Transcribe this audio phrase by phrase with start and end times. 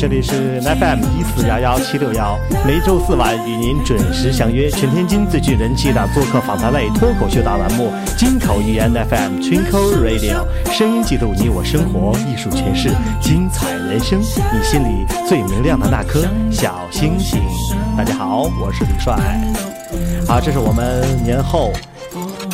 [0.00, 2.34] 这里是 FM 一四幺幺七六幺，
[2.66, 12.88] 每周四晚与您准时相约，全天津最具人气的做客访谈类脱口秀大栏目《金口玉言 FM Twinkle Radio》，声音记录你我生活，艺术诠释
[13.20, 17.38] 精彩人生，你心里最明亮的那颗小星星。
[17.94, 19.14] 大家好，我是李帅。
[20.26, 21.74] 好，这是我们年后。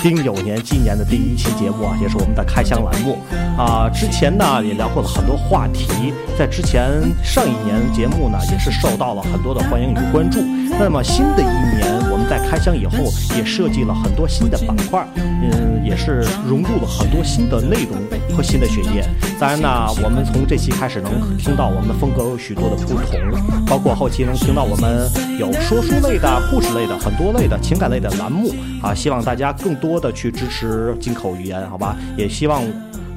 [0.09, 3.19] 丁酉年今年的第一期节目啊，也是我们的开箱栏目
[3.59, 3.91] 啊。
[3.93, 10.39] 之前呢也聊过了很多话题，在之前上一年节目呢也是受到了很多的欢迎与关注。
[10.79, 12.99] 那么新的一年，我们在开箱以后
[13.37, 17.97] 也设计了很多新的板块，嗯，也是融入了很多新的内容
[18.37, 19.09] 和新的血液。
[19.39, 28.93] 当然呢，我们从这期开始能听到我们的风格有许多的不同，包括后期能听到我们有说书类的、故事类的、很多类的情感类的栏目啊。
[28.93, 31.97] 希望大家更多的去支持金口语言，好吧？
[32.17, 32.65] 也希望。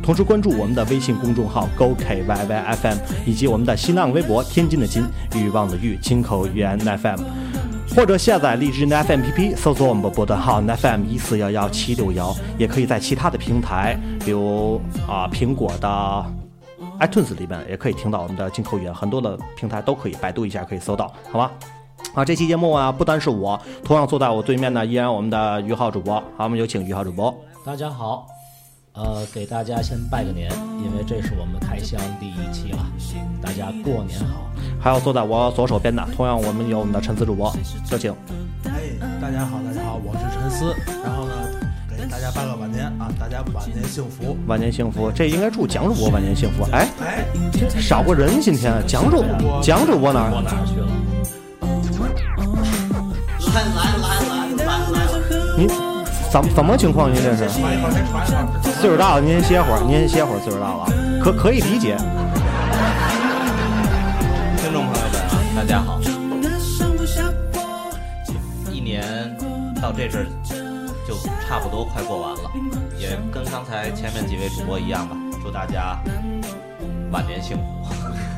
[0.02, 2.98] 同时关注我们的微信公众号 GoKYYFM，
[3.28, 5.04] 以及我们的新浪微博“天津的津，
[5.36, 7.20] 欲望的欲，金口语言 FM”，
[7.96, 16.26] 或者下载荔枝 FM APP，搜索我们的波段号 FM 一四幺幺七六幺，也可以在其他的平台，比如啊苹果的
[17.00, 21.52] iTunes 里面也可以听到我们的进口语言，很多的平台都可以，百度一下可以搜到，好吗？
[22.14, 27.36] 啊，这期节目啊，不单是我，同样坐在我对面的依然我们的于浩主播，好，我们有请于浩主播。
[27.66, 28.26] 大家好，
[28.94, 30.52] 呃，给大家先拜个年，
[30.84, 32.86] 因为这是我们开箱第一期了，
[33.42, 34.50] 大家过年好。
[34.82, 37.54] 还有坐在我左手边的，同样我们有我们的陈思主播，
[37.92, 38.12] 有请。
[38.66, 38.72] 哎，
[39.22, 40.76] 大家好，大家好，我是陈思。
[41.04, 41.34] 然后呢，
[41.90, 44.36] 给大家拜个晚年啊，大家晚年幸福。
[44.48, 46.64] 晚年幸福，这应该祝蒋主播晚年幸福。
[46.72, 47.26] 哎，哎，
[47.80, 49.24] 少个人今天，蒋主
[49.62, 50.32] 蒋主播哪儿？
[50.34, 50.88] 我哪儿去了？
[53.54, 53.89] 来来
[56.32, 57.12] 怎么怎么情况？
[57.12, 57.50] 您这是。
[57.50, 60.86] 岁数大了，您先歇会儿，您先歇会儿，岁数大了，
[61.22, 61.98] 可可以理解。
[64.58, 66.00] 听众朋友们啊，大家好！
[68.72, 69.36] 一年
[69.82, 70.28] 到这阵儿
[71.08, 71.16] 就
[71.48, 72.52] 差不多快过完了，
[72.98, 75.98] 也跟刚才前面几位主播一样吧，祝大家
[77.12, 77.64] 晚年幸福。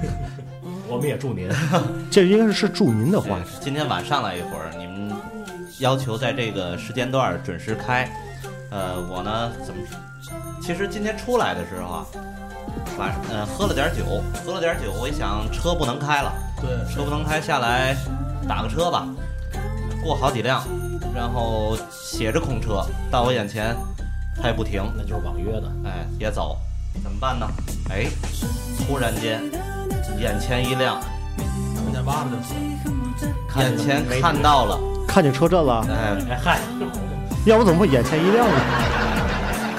[0.87, 1.49] 我们也祝您。
[2.09, 3.37] 这应该是祝您的话。
[3.59, 5.10] 今天晚上来一会儿，你们
[5.81, 8.07] 要求在这个时间段准时开。
[8.69, 9.81] 呃，我呢怎么？
[10.61, 12.05] 其实今天出来的时候啊，
[12.97, 16.31] 晚上呃喝了点酒，喝了点酒，我一想车不能开了，
[16.61, 17.97] 对，车不能开，下来
[18.47, 19.07] 打个车吧，
[20.03, 20.63] 过好几辆，
[21.13, 23.75] 然后写着空车到我眼前，
[24.39, 25.67] 它也不停，那就是网约的。
[25.83, 26.57] 哎，也走，
[27.03, 27.47] 怎么办呢？
[27.89, 28.05] 哎，
[28.85, 29.41] 突然间
[30.19, 31.01] 眼前一亮，
[31.83, 32.53] 人家挖了就死。
[33.59, 34.79] 眼前看到了，
[35.11, 36.59] 看见车震了，哎，哎嗨，
[37.43, 38.55] 要不怎么会眼前一亮呢？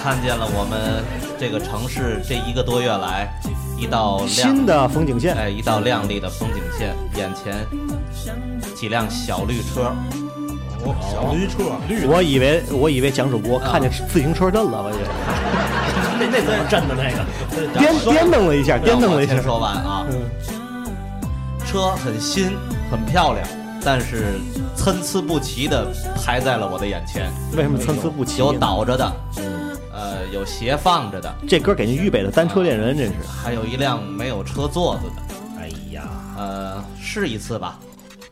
[0.03, 1.03] 看见了我们
[1.41, 3.33] 这个城市这一个多月来
[3.79, 7.67] 一道亮新的风景线，哎一道亮丽的风景线，眼前
[8.75, 9.95] 几辆小绿车，
[10.85, 15.01] 哦，小绿车，绿我以为我以为蒋主播看见自行车震了，我以为。
[16.21, 17.25] 那那怎么震的那个？
[17.81, 19.33] 颠颠蹬了一下，颠蹬了一下。
[19.33, 19.43] 先。
[19.43, 20.05] 说完啊，
[21.65, 22.51] 车很新
[22.91, 23.49] 很漂亮，
[23.85, 24.39] 但是
[24.77, 25.87] 参差不齐的
[26.17, 28.39] 排在了我的眼前，为什么参差不齐？
[28.39, 29.13] 有倒着的，
[29.93, 33.15] 呃，有斜放着的，这歌给您预备的单车恋人，真是。
[33.27, 35.61] 还有一辆没有车座子的。
[35.61, 36.03] 哎呀，
[36.39, 37.79] 呃，试一次吧。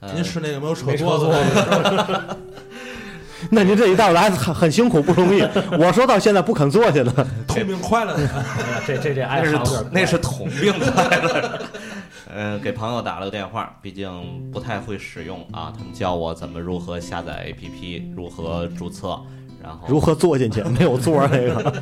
[0.01, 2.37] 呃您是那个没有车座子的，
[3.51, 5.43] 那您这一道来很很辛苦，不容易。
[5.79, 7.13] 我说到现在不肯坐下呢。
[7.47, 8.21] 痛并快乐的。
[8.21, 9.59] 哎呀这这这那是
[9.91, 11.59] 那是痛并快乐。
[12.33, 19.21] 呃，给朋友打了个电话， 毕竟不太会使用啊，他们教我怎么如何下载 APP，如何注册，
[19.63, 20.63] 然后如何坐进去？
[20.63, 21.63] 没有座儿那个。
[21.63, 21.73] 登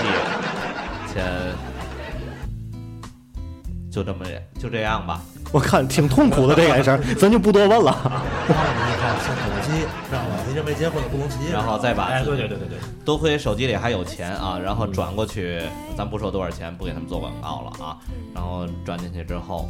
[0.00, 0.08] 记，
[1.12, 1.20] 且
[3.92, 4.24] 就这么
[4.58, 5.20] 就这样吧。
[5.52, 7.92] 我看挺痛苦的这眼神儿， 咱就不多问了。
[7.92, 10.42] 忘了一号先手机，知道吧？
[10.46, 11.52] 您这没结婚的不能骑。
[11.52, 15.60] 然后再把哎，对对对对对，多亏手机里还有钱啊，然后转过去，
[15.94, 17.98] 咱不说多少钱，不给他们做广告了啊。
[18.34, 19.68] 然后转进去之后，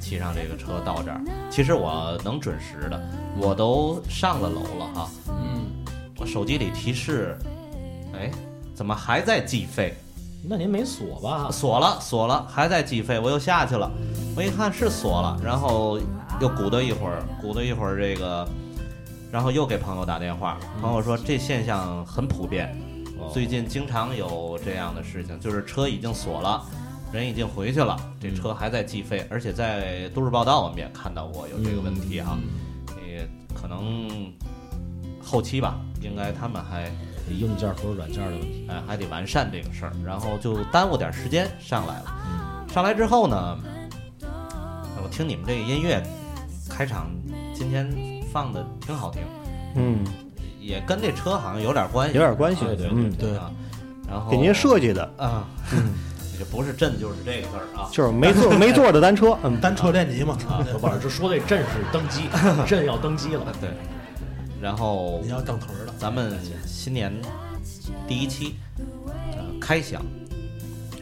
[0.00, 3.00] 骑上这个车到这儿，其实我能准时的，
[3.38, 5.10] 我都上了楼了哈。
[5.28, 5.66] 嗯，
[6.18, 7.38] 我手机里提示，
[8.12, 8.28] 哎，
[8.74, 9.94] 怎么还在计费？
[10.48, 11.50] 那您没锁吧？
[11.50, 13.90] 锁了，锁了，还在计费，我又下去了。
[14.36, 15.98] 我一看是锁了，然后
[16.40, 18.48] 又鼓捣一会儿，鼓捣一会儿这个，
[19.32, 22.78] 然后又给朋友打电话，朋友说这现象很普遍，
[23.18, 26.62] 哦最近经常有这样的事情，就是车已经锁了，
[27.10, 32.38] 人已经回去了，这车还在计费，而且在都市报道我们也看到过有这个问题哈，
[33.04, 34.32] 也可能
[35.20, 36.88] 后期吧，应该他们还
[37.32, 38.66] 硬件和软件的问题。
[38.68, 42.14] 哎还得完善这个事儿，然后就耽误点时间上来了。
[42.26, 43.58] 嗯，上来之后呢，
[45.02, 46.02] 我听你们这个音乐
[46.68, 47.10] 开场
[47.54, 47.90] 今天
[48.32, 49.22] 放的挺好听，
[49.76, 50.04] 嗯，
[50.60, 52.64] 也跟这车好像有点关系，有点关系。
[52.64, 53.50] 对对嗯，对啊。
[54.08, 55.94] 然后给您设计的，啊，嗯，
[56.38, 57.88] 这不是朕就是这个字儿啊。
[57.90, 59.36] 就是没座 没座的单车。
[59.42, 60.36] 嗯，单车练级嘛。
[60.48, 62.28] 啊，不是，这说这朕是登基，
[62.68, 63.42] 朕要登基了。
[63.60, 63.70] 对，
[64.66, 65.22] 然后。
[65.98, 66.36] 咱们
[66.66, 67.12] 新年
[68.06, 68.56] 第一期，
[69.06, 70.02] 呃，开箱，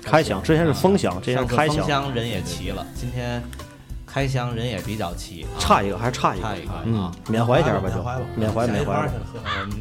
[0.02, 3.42] 开箱之前是封箱，这上次封前是开箱，箱人也齐了，今天
[4.06, 6.56] 开箱人也比较齐，啊差一个还是差一个差。
[6.56, 7.96] 一个嗯啊。，缅怀一下吧，就
[8.38, 9.10] 缅怀，缅怀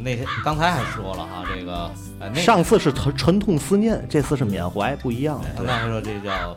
[0.02, 1.90] 那天刚才还说了哈，这个
[2.34, 5.40] 上次是沉沉痛思念，这次是缅怀，不一样。
[5.56, 6.56] 刚才说这叫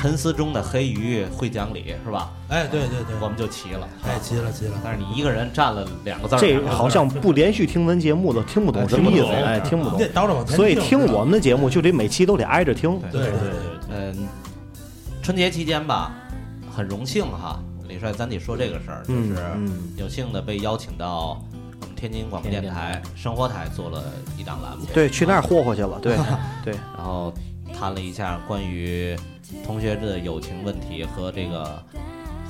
[0.00, 2.30] 沉思中的黑鱼会讲理是吧？
[2.48, 4.72] 哎，对对对，我们就齐了，哎，齐了齐了。
[4.82, 10.00] 但是你一个人占了两个字儿，这好像不连续听咱节目都听不懂什么意思，哎哎，听不懂。
[10.14, 12.98] 倒着往前所以听我们的节目就得每期都得挨着听。
[13.12, 13.50] 对对对，
[13.90, 14.16] 嗯，
[15.22, 16.12] 春节期间吧，
[16.74, 21.42] 很荣幸哈，李帅，咱得说这个事儿，就嗯是嗯，有幸的被邀请到
[21.82, 24.02] 我们天津广播电台生活台做了
[24.38, 25.98] 一档栏目，对，去那儿霍霍去了。
[26.00, 26.16] 对
[26.64, 27.32] 对，然后
[27.78, 29.14] 谈了一下关于
[29.66, 31.82] 同学的友情问题和这个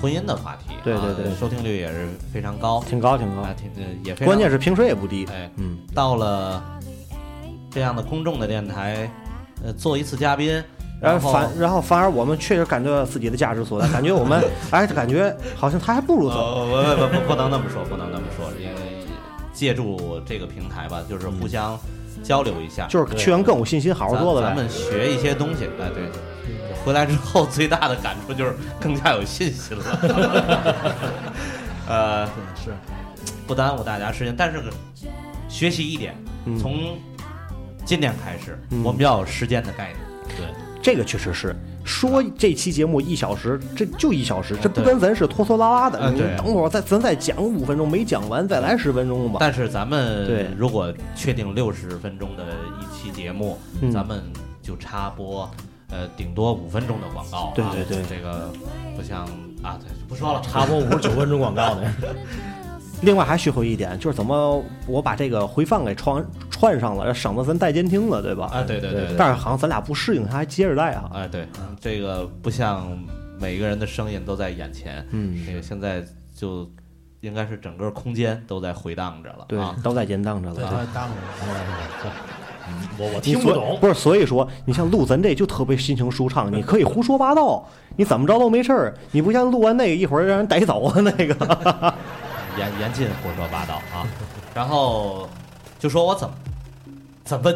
[0.00, 3.54] 婚姻的话题，啊对对对收听率也是非常高，挺高挺高啊，。
[3.56, 5.26] 挺呃也非常关键是平时也不低。
[5.32, 6.62] 哎，嗯，到了
[7.70, 9.10] 这样的公众的电台，
[9.64, 10.52] 呃，做一次嘉宾，
[11.00, 16.66] 然然后后反然后反而我们确实感觉到自己的价值所在， 感觉我们哎，感觉好像他还不如呃，走。
[16.66, 19.06] 不不不不不能那么说，不能那么说，因为
[19.52, 21.78] 借助这个平台吧，就是互相
[22.22, 26.04] 交流一下，就是去完更有信心，好好做的咱们学一些东西，哎，对。
[26.84, 30.84] 回来之后最大的感触就是更加有信心了，
[31.88, 32.72] 呃，是
[33.46, 34.62] 不耽误大家时间，但是
[35.48, 36.14] 学习一点，
[36.46, 36.96] 嗯从
[37.84, 39.98] 今天开始，嗯我们要有时间的概念。
[40.36, 40.46] 对，
[40.80, 41.54] 这个确实是
[41.84, 46.10] 说这期节目一小时，这就一小时，这不跟咱是拖拖拉拉的。
[46.12, 49.38] 你等会儿再咱再讲五分钟，没讲完再来十分钟吧。
[49.40, 52.44] 但是咱们对如果确定六十分钟的
[52.80, 54.22] 一期节目，嗯咱们
[54.62, 55.50] 就插播，
[55.90, 57.52] 呃，顶多五分钟的广告、啊。
[57.54, 58.50] 对对对这个
[58.96, 59.24] 不像
[59.62, 61.94] 啊，对，不说了，插播五十九分钟广告呢。
[63.02, 68.50] 另外还学会一点，就是怎么我把这个回放给串串上了，省得咱带监听了，对吧？
[68.52, 69.16] 啊，对对对对。
[69.16, 71.10] 但是好像咱俩不适应，他还接着带啊。
[71.14, 71.48] 哎，对，
[71.80, 72.86] 这个不像
[73.38, 76.04] 每个人的声音都在眼前，嗯，这个现在
[76.36, 76.70] 就
[77.22, 80.56] 应该是整个空间都在回荡着了，对啊，，都在延宕着了。
[80.56, 81.14] 对，对他当着。
[82.98, 88.94] 我我听不懂，不是，所以说你像录咱这就特别心情舒畅，你可以胡说八道，你怎么着都没事儿。
[89.12, 91.94] 你不像录完那个一会儿让人逮走那个。
[92.58, 94.06] 严严禁胡说八道啊。
[94.52, 95.28] 然后
[95.78, 96.34] 就说我怎么
[97.24, 97.54] 怎么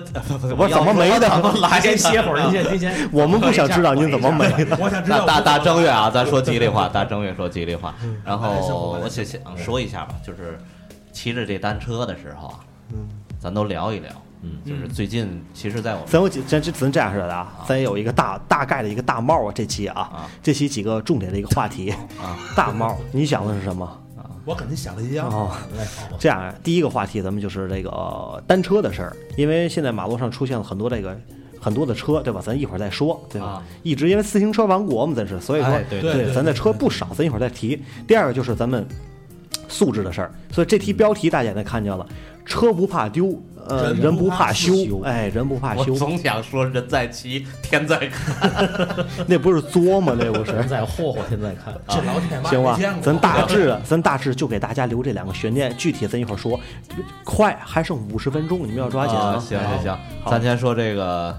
[0.57, 1.81] 我怎么没的怎么来？
[1.81, 2.95] 先歇会儿，您先您先。
[3.13, 4.77] 我们不想知道您怎么没的。
[4.81, 7.93] 我想知道大大大正月啊，咱说吉利话，大正月说吉利话。
[8.25, 8.51] 然后
[9.03, 10.59] 我想想说一下吧，就是
[11.13, 12.55] 骑着这单车的时候啊，
[12.93, 13.09] 嗯，
[13.41, 14.11] 咱都聊一聊。
[14.45, 21.91] 嗯就是最近，其实，在我们咱有几咱这咱这样式的啊，咱有一个大大概的一个大帽啊，这期啊啊，这期几个重点的一个话题。
[22.21, 24.01] 啊大帽，你想的是什么？
[24.45, 25.27] 我跟你想的一样。
[25.29, 31.19] 哦，来好吧这样，第一个话题咱们就是这个呃单车的事儿，因为现在马路上出现了很多这个
[31.59, 32.43] 很多的车，对吧？
[32.45, 33.47] 咱一会儿再说，对吧？
[33.47, 37.83] 啊一直因为自行车王国嘛，咱是，所以说，哎对对对咱的车不少，咱一会儿再提。
[38.07, 38.87] 第二个就是咱们
[39.67, 42.07] 素质的事儿，所以这题标题大家也看见了，
[42.45, 48.51] 车不怕丢，呃，人人不怕羞，哎，人不怕羞，我总想说人在骑，天在看。
[49.27, 50.15] 那不是作吗？
[50.19, 50.53] 那不是。
[50.53, 51.75] 人在霍霍，天在看。
[51.89, 56.59] 这老行吧咱大致啊咱大致就给大家留这两个悬念，具体咱一会儿说。
[57.25, 59.35] 快，还剩五十分钟，你们要抓紧啊！
[59.35, 59.39] 啊！
[59.39, 59.99] 行行行，
[60.31, 61.37] 咱先说这个，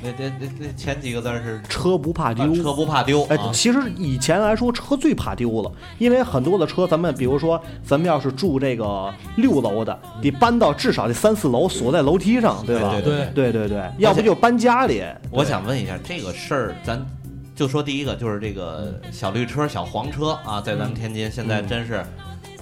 [0.00, 3.50] 那那那那前几个字是车不怕丢啊，车不怕丢哎，啊。
[3.52, 12.92] 其实以前来说，车最怕丢了，因为很多的车，咱们比如说，咱们要是住这个六楼的，得搬到至少得三四楼，锁在楼梯上，对吧？
[12.92, 15.02] 对对对对对，要不就搬家里。
[15.30, 17.04] 我想问一下，这个事儿，咱
[17.56, 22.04] 就说第一个，就是这个小绿车、小黄车啊，在咱们天津现在真是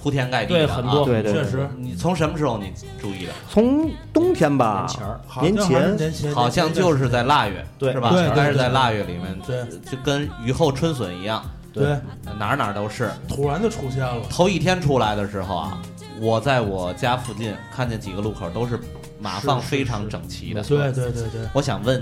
[0.07, 3.33] 铺天盖地的对，啊很多，对对确实你从什么时候你注意的？
[3.51, 8.09] 从冬天吧年，前儿好像年前年前好像就是在腊月，对是吧？
[8.15, 11.99] 应该是在腊月里面，对就跟雨后春笋一样，对，
[12.39, 13.11] 哪儿哪儿都是。
[13.27, 14.21] 突然就出现了。
[14.29, 15.77] 头一天出来的时候啊，
[16.21, 18.79] 我在我家附近看见几个路口都是
[19.19, 20.63] 码放非常整齐的。
[20.63, 22.01] 对对对对，我想问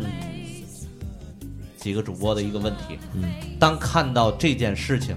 [1.76, 3.24] 几个主播的一个问题：嗯，
[3.60, 5.16] 当看到这件事情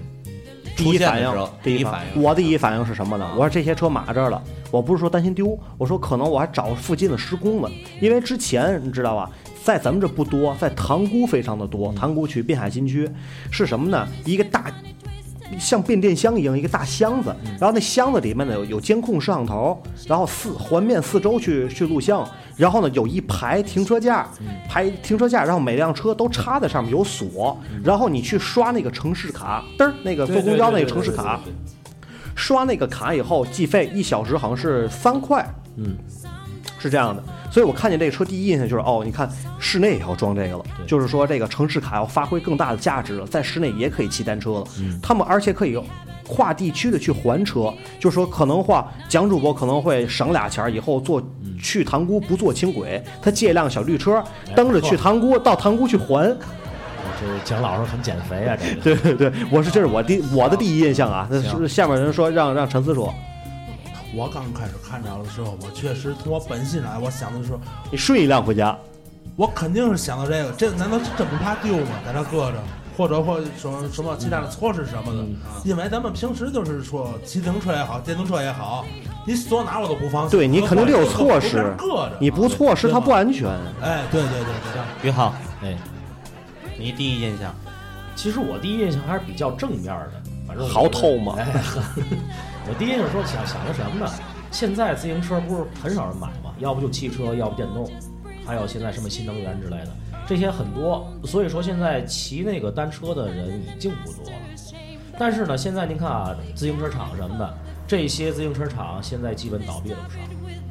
[0.79, 3.33] 第一反应第一反应，我第一反应是什么呢啊？
[3.35, 7.69] 我说这些车码这儿了，我不是说担心丢，我说可能我还找附近的施工呢，
[7.99, 9.29] 因为之前你知道吧，
[9.61, 13.09] 在咱们这不多，在塘沽非常的嗯多，塘沽区滨海新区
[13.51, 14.07] 是什么呢？
[14.23, 14.73] 一个大。
[15.57, 17.51] 像变电箱一样一个大箱子，嗯。
[17.59, 31.39] 然后那箱子里面呢有有监控摄像头，然后四环面四周去去录像，然后呢有一排停车架，嗯排停车架，然后每辆车都插在上面有锁，然后你去刷那个城市卡，嘚儿那个坐公交那个城市卡，
[32.35, 35.45] 刷那个卡以后计费一小时好像是三块，
[35.77, 35.95] 嗯，
[36.79, 37.21] 是这样的。
[37.51, 44.63] 所以我看见这个车第一印象就是哦，你看室内也要装这个了，对就是说这个城市卡要发挥更大的价值了，在室内也可以骑单车了。
[44.79, 45.79] 嗯他们而且可以
[46.27, 51.21] 跨地区的去还车，就是说可能话蒋主播可能会省俩钱儿，以后坐
[51.61, 56.35] 去塘沽不坐轻轨，他借辆小绿车，哎蹬着去塘沽到塘沽去还。
[57.19, 58.81] 这蒋老师很减肥啊，这个。
[58.95, 61.27] 对对对，我是这是我第我的第一印象啊。
[61.67, 63.13] 下面人说让让陈思说，
[64.15, 67.53] 我刚开始看着的时候，我确实从我本心来，我想的是，
[67.91, 68.77] 你顺一辆回家。
[69.35, 71.91] 我肯定是想到这个，这难道真不怕丢吗？
[72.05, 72.57] 在那搁着，
[72.97, 75.23] 或者或说什么其他的措施什么的，
[75.63, 78.85] 因为咱们平时就是说骑自行车也好，电动车也好，
[79.25, 80.37] 你锁哪我都不放心。
[80.37, 83.47] 对你肯定得有措施搁着，你不措施它不安全。
[83.81, 85.77] 哎，对对对对，于浩，哎，
[86.77, 87.53] 你第一印象
[88.15, 90.11] 其实我第一印象还是比较正面的，
[90.45, 91.47] 反正好透吗哎，
[92.69, 94.07] 我第一印象说想想的什么呢？
[94.51, 96.53] 现在自行车不是很少人买吗？
[96.59, 97.91] 要不就汽车，要不电动，
[98.45, 99.87] 还有现在什么新能源之类的，
[100.27, 101.11] 这些很多。
[101.23, 104.37] 所以说现在骑那个单车的人已经不多了。
[105.17, 107.57] 但是呢，现在您看啊，自行车厂什么的，
[107.87, 110.19] 这些自行车厂现在基本倒闭了不少。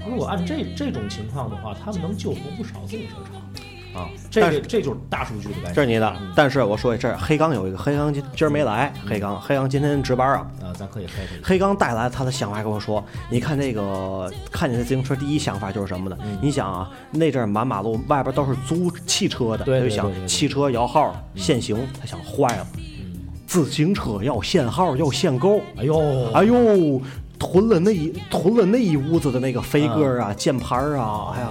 [0.09, 3.43] 如果按这这种情况的话，他们能救活不少自行车厂。
[3.95, 5.75] 啊，这这就是大数据的概念。
[5.75, 10.47] 这是你的嗯，但是我说这儿黑刚有一个黑刚今今儿没来，黑刚黑刚今天值班啊。
[10.63, 11.43] 啊，咱可以黑黑。
[11.43, 16.17] 黑刚带来他的想法跟我说：“你看那个，看见这自行车，第一想法就是什么呢？
[16.23, 23.17] 嗯你想啊，那阵儿满马路外边都是租汽车的，对他就想汽车摇号限行，他想坏了，嗯，
[23.47, 27.01] 自行车要限号要限购，哎呦，哎呦，
[27.39, 31.49] 囤了那一囤了那一屋子的那个飞鸽啊、键盘啊，哎呀，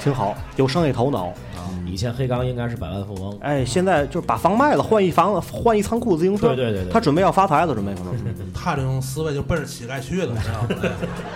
[0.00, 1.26] 挺好，有商业头脑。
[1.26, 6.48] 啊，以前黑钢应该是百万富翁，哎，现在就是把房卖了，换一房，换一仓库自行车。
[6.48, 8.24] 对对对对他准备要发财了，准备可能是。
[8.54, 10.68] 他这种思维就奔着乞丐去的，你知道吗？
[10.82, 10.90] 哎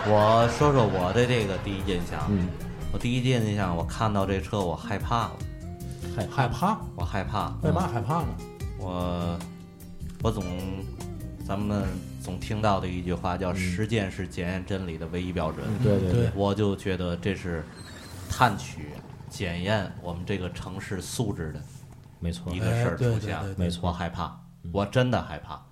[0.06, 2.20] 我说说我的这个第一印象。
[2.30, 2.48] 嗯，
[2.92, 5.32] 我第一印象，我看到这车我害怕了，
[6.16, 6.78] 害害怕？
[6.96, 8.26] 我害怕，为嘛害怕呢？
[8.78, 9.38] 我
[10.22, 10.44] 我总
[11.46, 11.84] 咱们
[12.22, 17.64] 总听到的一句话叫“实践是检验真理的唯一标准”，对对对我就觉得这是
[18.36, 18.88] 探取、
[19.28, 21.60] 检验我们这个城市素质的
[22.18, 24.36] 没错一，个事儿出现没错我害怕，
[24.72, 25.62] 我真的害怕，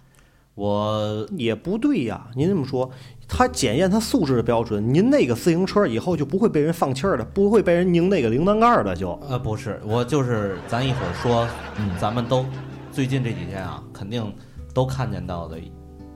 [0.54, 2.88] 我也不对呀，您这么说，
[3.26, 12.46] 他检验他素质的标准，您那个自行车以后就不会被人放气儿的，不会被人拧那个铃铛盖儿的，就呃不是，我就是咱一会儿说，嗯咱们都
[12.92, 14.32] 最近这几天啊，肯定
[14.72, 15.58] 都看见到的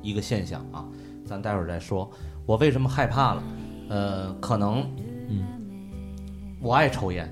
[0.00, 0.84] 一个现象啊，
[1.26, 2.08] 咱待会儿再说。
[2.44, 3.42] 我为什么害怕了？
[3.88, 5.05] 呃，可能，嗯，
[6.60, 7.30] 我爱抽烟，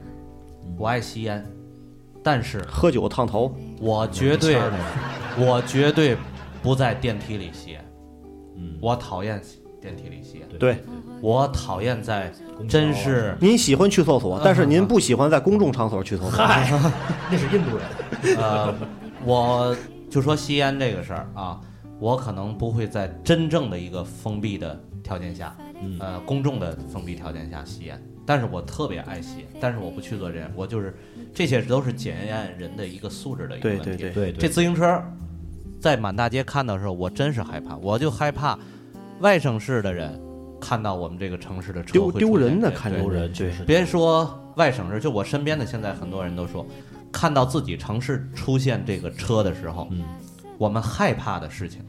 [0.79, 1.45] 我爱吸烟，
[2.23, 3.55] 但是喝酒烫头。
[3.81, 4.59] 我绝对
[5.37, 6.17] 我绝对
[6.63, 7.85] 不在电梯里吸烟，
[8.57, 9.41] 嗯，我讨厌
[9.81, 10.83] 电梯里吸烟，对，
[11.21, 12.31] 我讨厌在
[12.69, 16.31] 真是您喜欢去厕所，但是您不喜欢在公众场所去厕所。
[16.45, 16.71] 嗨，
[17.31, 18.75] 那是印度人， 呃，
[19.25, 19.75] 我
[20.11, 21.61] 就说吸烟这个事儿啊，
[21.99, 25.99] 我可能不会在真正的一个封闭的条件下，嗯。
[25.99, 28.01] 呃，公众的封闭条件下吸烟。
[28.27, 30.95] 但是我特别爱惜，但是我不去做这样，我就是
[31.35, 33.97] 这些都是检验人的一个素质的一个对问题。
[33.97, 34.33] 对对，对。
[34.33, 35.03] 对，这自行车
[35.81, 38.59] 在满大街看到的时候，我真是害怕，我就害怕
[39.21, 40.21] 外省市的人
[40.61, 46.67] 看到我们这个城市的车丢丢人的看丢人，对，别说外省市，就我身边的现在很多人都说，
[47.13, 50.03] 看到自己城市出现这个车的时候，嗯。
[50.57, 51.81] 我们害怕的事情，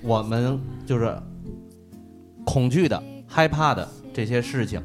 [0.00, 1.14] 我们就是
[2.42, 4.80] 恐惧的、害怕的这些事情，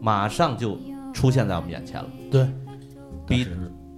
[0.00, 0.78] 马上就
[1.12, 2.48] 出现在我们眼前了，对，
[3.26, 3.46] 比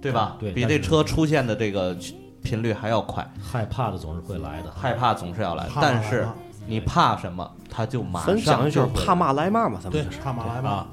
[0.01, 0.35] 对吧？
[0.39, 1.95] 对比这车出现的这个
[2.43, 6.27] 频率还要快，害怕的总是会来的，害怕总是要来，的但是
[6.65, 10.87] 你怕什么，他就马上就是怕骂来骂嘛，咱们对就是，怕骂来嘛啊，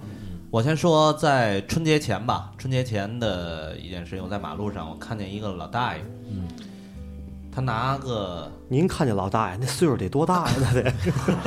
[0.50, 6.46] 我先说，在春节前吧，春节前的一件事情，我在马路上我看见一个老大爷，嗯，
[7.58, 10.54] 他拿个您看见老大爷那岁数得多大呀？
[10.60, 10.92] 那得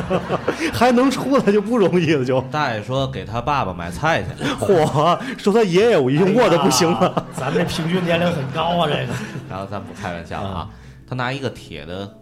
[0.74, 5.18] 还能出来就不容易了，就大爷说给他爸爸买菜去，嚯！
[5.38, 7.00] 说他爷爷我已经饿的不行了。
[7.00, 7.26] 哎呀。
[7.34, 9.14] 咱这平均年龄很高啊，这个
[9.50, 10.70] 然后咱不开玩笑啊，
[11.08, 12.14] 他拿一个铁的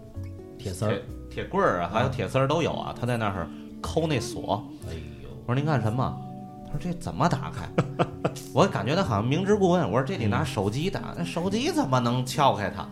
[0.60, 3.48] 铁丝儿铁，铁棍儿啊，还有铁丝儿都有啊，他在那儿
[3.82, 4.64] 抠那锁。
[4.88, 4.94] 哎
[5.24, 6.16] 呦，我说您干什么？
[6.68, 7.68] 他说这怎么打开？
[8.54, 9.82] 我感觉他好像明知故问。
[9.92, 12.88] 我说这得拿手机打，那手机怎么能撬开它？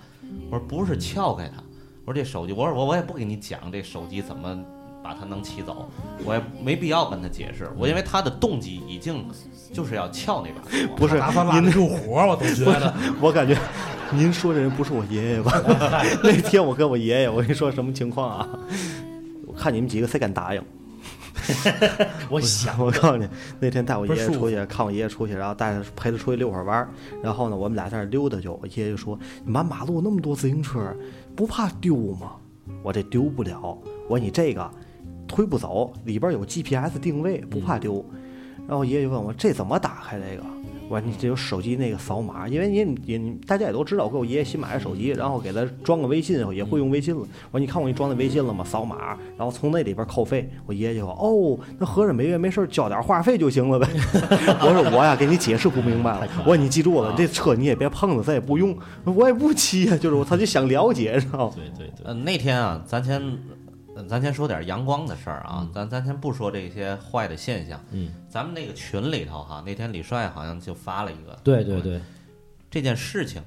[0.49, 1.61] 我说不是撬开它，
[2.05, 4.57] 我说这手机，我说我我也不给你讲这手机怎么
[5.03, 5.89] 把它能骑走，
[6.25, 9.25] 我也没必要跟他解释，我因为他的动机已经
[9.73, 10.95] 就是要撬那把锁。
[10.95, 13.57] 不是打算拉您得住活，我总觉得我感觉
[14.11, 15.51] 您说这人不是我爷爷吧？
[16.23, 18.47] 那天我跟我爷爷，我跟你说什么情况啊？
[19.45, 20.63] 我看你们几个谁敢答应？
[22.29, 23.27] 我想我告诉你，
[23.59, 26.89] 那天带我爷爷出去，看我爷爷出去，然后带他陪他出去溜会儿弯儿，
[27.23, 30.93] 然后呢，我们俩在那儿溜达就，我爷爷就说：“满马路那么多自行车，
[31.35, 32.33] 不怕丢吗？”
[32.83, 33.59] 我这丢不了。
[34.09, 34.69] 我说你这个
[35.27, 38.03] 推不走，里边有 GPS 定位，不怕丢。
[38.67, 40.43] 然后爷爷就问我这怎么打开这个？
[40.89, 47.21] 我说你这有手机那个扫码，因为你也你大家也都知道，我给我爷爷新买的手机，然后给他装个微信，也会用微信了。
[47.51, 48.63] 我说你看我给你装的微信了吗？
[48.63, 50.49] 扫码，然后从那里边扣费。
[50.65, 53.87] 我爷爷就说哦，那合着每月没事交点话费就行了呗。
[54.61, 56.27] 我说我呀给你解释不明白了。
[56.39, 61.53] 我说你记住了，这车你也别碰了，咱也不用，我也不骑呀，就是我他就想了解，知道吗？
[61.55, 63.37] 对对对，呃，那天啊，咱先，呃
[64.07, 72.01] 咱先说点阳光的事儿啊，嗯咱咱先不说这些坏的现象，嗯，咱们那个群里头哈，那天李帅好像就发了一个，对对对，
[72.69, 73.41] 这件事情，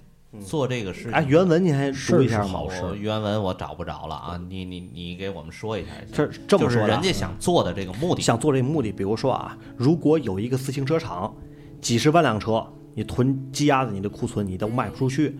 [0.44, 2.42] 做这个事情，哎，原文你还读一下？
[2.42, 5.90] 好事我原文我找不着了啊，你你你给我们说一下。
[6.12, 11.34] 这这么说的啊就是人家想做的这个目的，想做这个目的，比如说啊，如果有一个自行车厂，
[11.80, 15.38] 几十万辆车，你囤积压的你的库存你都卖不出去，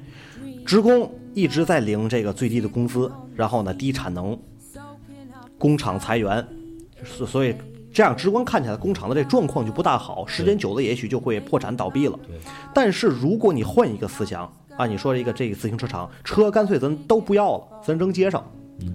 [0.64, 4.38] 职工一直在领这个最低的工资，然后呢低产能，
[5.60, 6.44] 工厂裁员，
[7.04, 7.54] 所所以
[7.92, 12.18] 这样直观看起来工厂的这状况就不大好，时间久了也许就会破产倒闭了。
[12.72, 18.42] 但是如果你换一个思想啊，你说一个这个自行车厂车干脆咱都不要了，咱扔街上。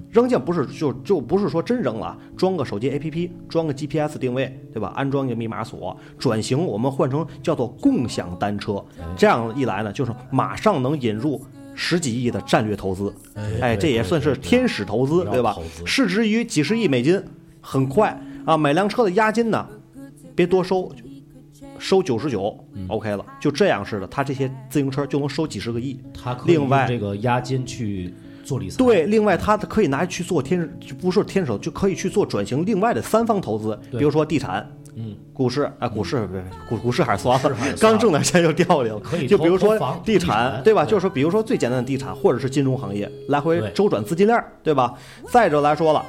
[0.09, 4.91] 扔下不是就就不是说真扔了，装个手机 APP，装个 GPS 定位，对吧？
[4.95, 8.83] 安装一个密码锁，转型我们换成叫做共享单车，
[9.15, 11.39] 这样一来呢，就是马上能引入
[11.75, 13.13] 十几亿的战略投资，
[13.61, 15.55] 哎，这也算是天使投资，对对吧？
[15.85, 17.21] 市值于几十亿美金，
[17.59, 19.67] 很快啊，每辆车的押金呢，
[20.33, 20.91] 别多收，
[21.77, 22.57] 收九十九
[22.87, 25.99] ，OK 了，就这样似的，他这些自行车就能收几十个亿。
[26.13, 32.65] 他可以另外用这个押金去做理财，对，另外他可以拿去做天，就不是天使，就可以去做转型。
[32.65, 38.99] 另外的三方投资，比如说地产、嗯，股市啊，股市不是股股市还是算了 刚挣点钱就掉里了。
[38.99, 40.85] 可以就比如说地产对吧？
[40.85, 44.93] 就是说，比如说最简单的地产，或者是金融行业，来回周转资金链，对吧？
[45.29, 46.05] 再者来说了，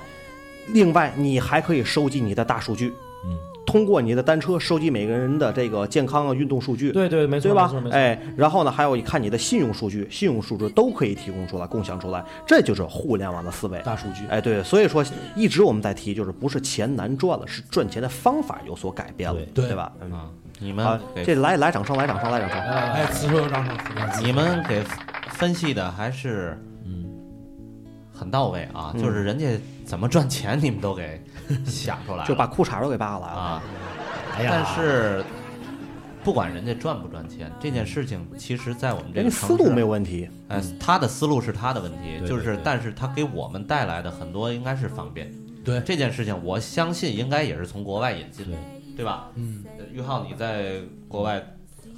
[0.68, 2.92] 另外你还可以收集你的大数据，
[3.24, 3.36] 嗯，
[3.76, 7.70] 通过你的单车收集每个人的这个健康啊、运动数据，对对，没错对吧？
[7.90, 13.78] 哎，然后呢，还有你看你的信用数据，信用数据都可以提供出来、共享出来，这就是互联网的思维。
[13.80, 19.66] 大数据，哎，对，所以说一直我们在提，就是不是钱难赚了，是赚钱的方法有所改变了，对。
[19.66, 19.76] 对。
[19.76, 19.92] 吧？
[20.00, 22.58] 嗯，啊，你们这来来掌声，来掌声，来掌声。
[22.58, 24.24] 哎，哎，此处有掌声，此处有掌声。
[24.24, 24.82] 你们给
[25.32, 27.04] 分析的还是嗯，
[28.10, 29.02] 很到位啊，嗯。
[29.02, 29.46] 就是人家
[29.84, 31.22] 怎么赚钱，你们都给
[31.66, 33.62] 想出来了，就把裤衩都给扒了啊。
[34.36, 35.24] 哎呀，但是
[36.22, 45.32] 不管人家赚不赚钱，这件事情其实在我们这个思路没有问题，哎，他的思路是他的问题，就是但是他给我们带来的很多应该是方便。
[45.64, 45.80] 对。
[45.80, 48.56] 这件事情，我相信应该也是从国外引进的，
[48.96, 49.04] 对。
[49.04, 49.30] 吧？
[49.34, 51.42] 嗯，呃于浩，你在国外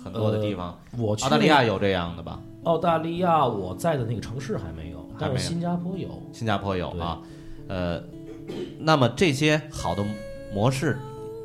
[0.05, 2.39] 很多的地方，我澳大利亚有这样的吧？
[2.65, 7.19] 澳大利亚我在的那个城市还没有，但是新加坡有，新加坡有啊，
[7.69, 8.03] 呃，
[8.79, 10.05] 那么这些好的
[10.53, 10.99] 模式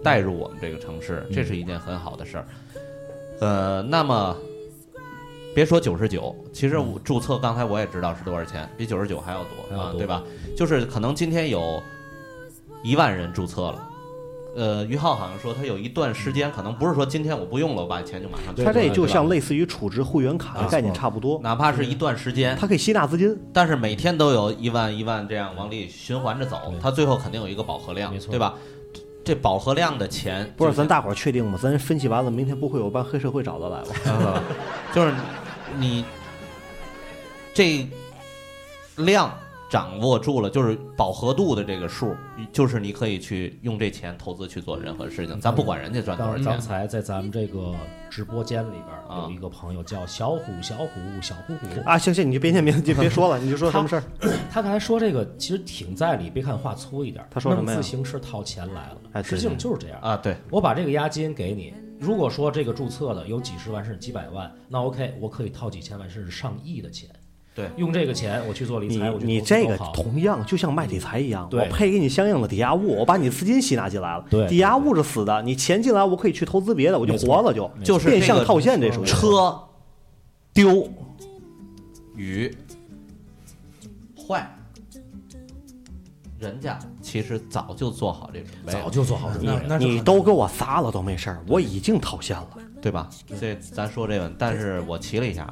[0.03, 2.47] 带入我们这个城市，这是一件很好的事儿。
[3.39, 4.37] 呃，那么
[5.55, 10.23] 别说九十九，其实我注册刚才我也知道是多少钱，比九十九还要多啊，还要多对吧？
[10.55, 11.81] 就是可能今天有
[12.83, 13.89] 一万人注册了。
[14.55, 23.35] 呃，于浩好像说他有一段时间，可能不是说今天我不用了，我把钱就马上对退了，它这就像类似于储值会员卡的概念差不多，哪怕是一段时间，它可以吸纳资金。
[23.51, 28.53] 但是每天都有一万一万这样往里循环着走对，它最后肯定有一个饱和量对吧？
[29.25, 31.57] 这饱和量的钱不是，咱大伙儿确定吗？
[31.61, 33.87] 咱分析完了，明天不会有帮黑社会找到来吧？
[34.05, 34.43] 呃，
[34.93, 35.13] 就是
[35.79, 36.03] 你
[37.53, 37.87] 这
[38.97, 39.33] 量
[39.73, 42.15] 掌握住了，就是饱和度的这个数，
[42.51, 46.59] 就是你可以去用这钱投资去做任何事情，咱不管人家赚多少钱刚。
[46.62, 47.73] 才在咱们这个
[48.07, 50.89] 直播间里边有一个朋友叫小虎，小虎，
[51.23, 51.89] 小虎虎。
[51.89, 54.03] 啊，行行，你就别念名，你就别说了，你就说什么事儿。
[54.51, 59.99] 他刚才说这个其实挺在理，别看话粗一点儿，他说什么呀弄自行车掏钱来了，实际上就是这样。
[60.01, 67.09] 啊，对，我把这个押金给你，如果说这个注册的有几十万甚至几百万，那 OK，我可以套几千万甚至上亿的钱。
[67.55, 74.25] 对用这个钱我去做理财，我你这个同样就像卖理财一样，我配给你相应的抵押物，我把你资金吸纳进来了。
[74.29, 79.05] 对抵押物是死的，你钱进来，我可以去投资别的，我就活了就，就是变相套现这属于。
[79.05, 79.59] 车
[80.53, 80.87] 丢
[82.15, 82.55] 与
[84.17, 84.55] 坏，
[86.39, 89.95] 人家其实早就做好这准备，早就做好准备你。
[89.95, 92.49] 你都给我砸了都没事儿，我已经套现了。
[92.81, 93.09] 对吧？
[93.39, 95.47] 这咱说这个，但是我提了一下，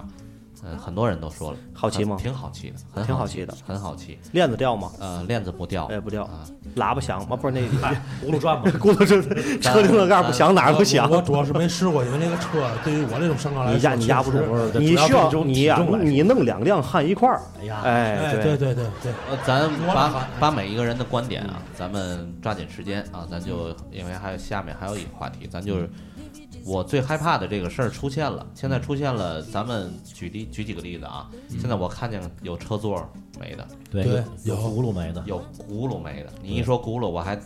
[0.63, 4.19] 嗯，很多人都说了，好骑吗挺好骑的，很好挺好骑的很好骑。
[4.31, 4.91] 链子掉吗？
[4.99, 6.45] 呃，链子不掉，哎，不掉啊。
[6.75, 7.35] 喇叭响吗？
[7.35, 7.61] 不是那
[8.25, 9.21] 轱辘转吗， 轱辘这
[9.59, 11.21] 车顶子盖不响，哪儿不响我。
[11.21, 14.39] 主要是没试过，因为那个车对于我这种身高来说，你压你压不住
[14.79, 15.69] 你需主要你
[16.09, 17.41] 你弄两辆焊一块儿。
[17.59, 25.89] 哎呀，哎，哎，对对对对，呃，咱把把每一个人的观点啊，咱们抓紧时间啊，咱就因为还有下面还有一个话题，咱就是
[26.65, 33.07] 我最害怕的这个事儿出现了，现在出现了，咱们举例举几个例子啊，现在我看见有车座
[33.39, 34.03] 没的，对。
[34.03, 34.23] 对。
[34.43, 34.71] 有有。
[34.71, 37.37] 轱辘没的，有轱辘没的，你一说轱辘，我还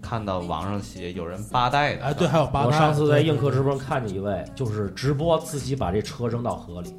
[0.00, 6.94] 看到网上写有人八代的，哎，对，还有八代我上次在映客直播看见一位，就是直播自己把这车扔到河里，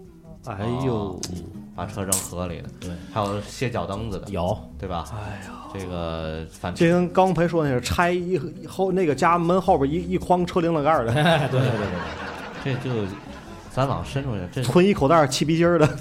[0.57, 1.19] 哎呦，
[1.75, 5.05] 把车扔河里的，对，还有卸脚蹬子的，有对吧？
[5.13, 11.87] 哎呀，这个反这跟刚培说那是拆一后那个家门后边一一筐车铃子盖的，哎，对对对
[12.63, 13.07] 对， 这就
[13.71, 15.87] 咱往深处去，这存一口袋儿气皮筋儿的。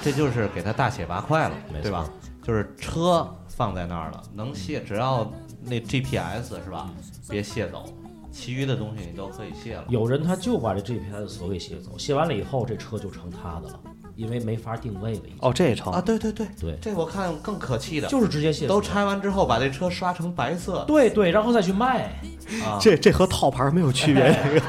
[0.00, 2.08] 这就是给他大卸八块了没，错对吧？
[2.42, 5.30] 就是车放在那儿了，能卸，只要
[5.64, 6.88] 那 GPS 是吧，
[7.28, 7.84] 别卸走，
[8.30, 9.84] 其余的东西你都可以卸了。
[9.88, 13.80] 有人他就把这 GPS 锁给卸走，卸完了以后，这车就成他的了，
[14.14, 22.20] 因为没法定位了，哦，这也成啊，对对对对这我看更可气的，就是直接卸走都拆完之后把这车刷成白色对对，然后再去卖，
[22.64, 24.22] 啊，这这和套牌没有区别。
[24.44, 24.66] 这个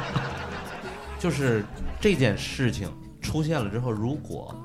[1.20, 1.64] 就是
[2.00, 2.90] 这件事情
[3.22, 4.56] 出现了之后，如果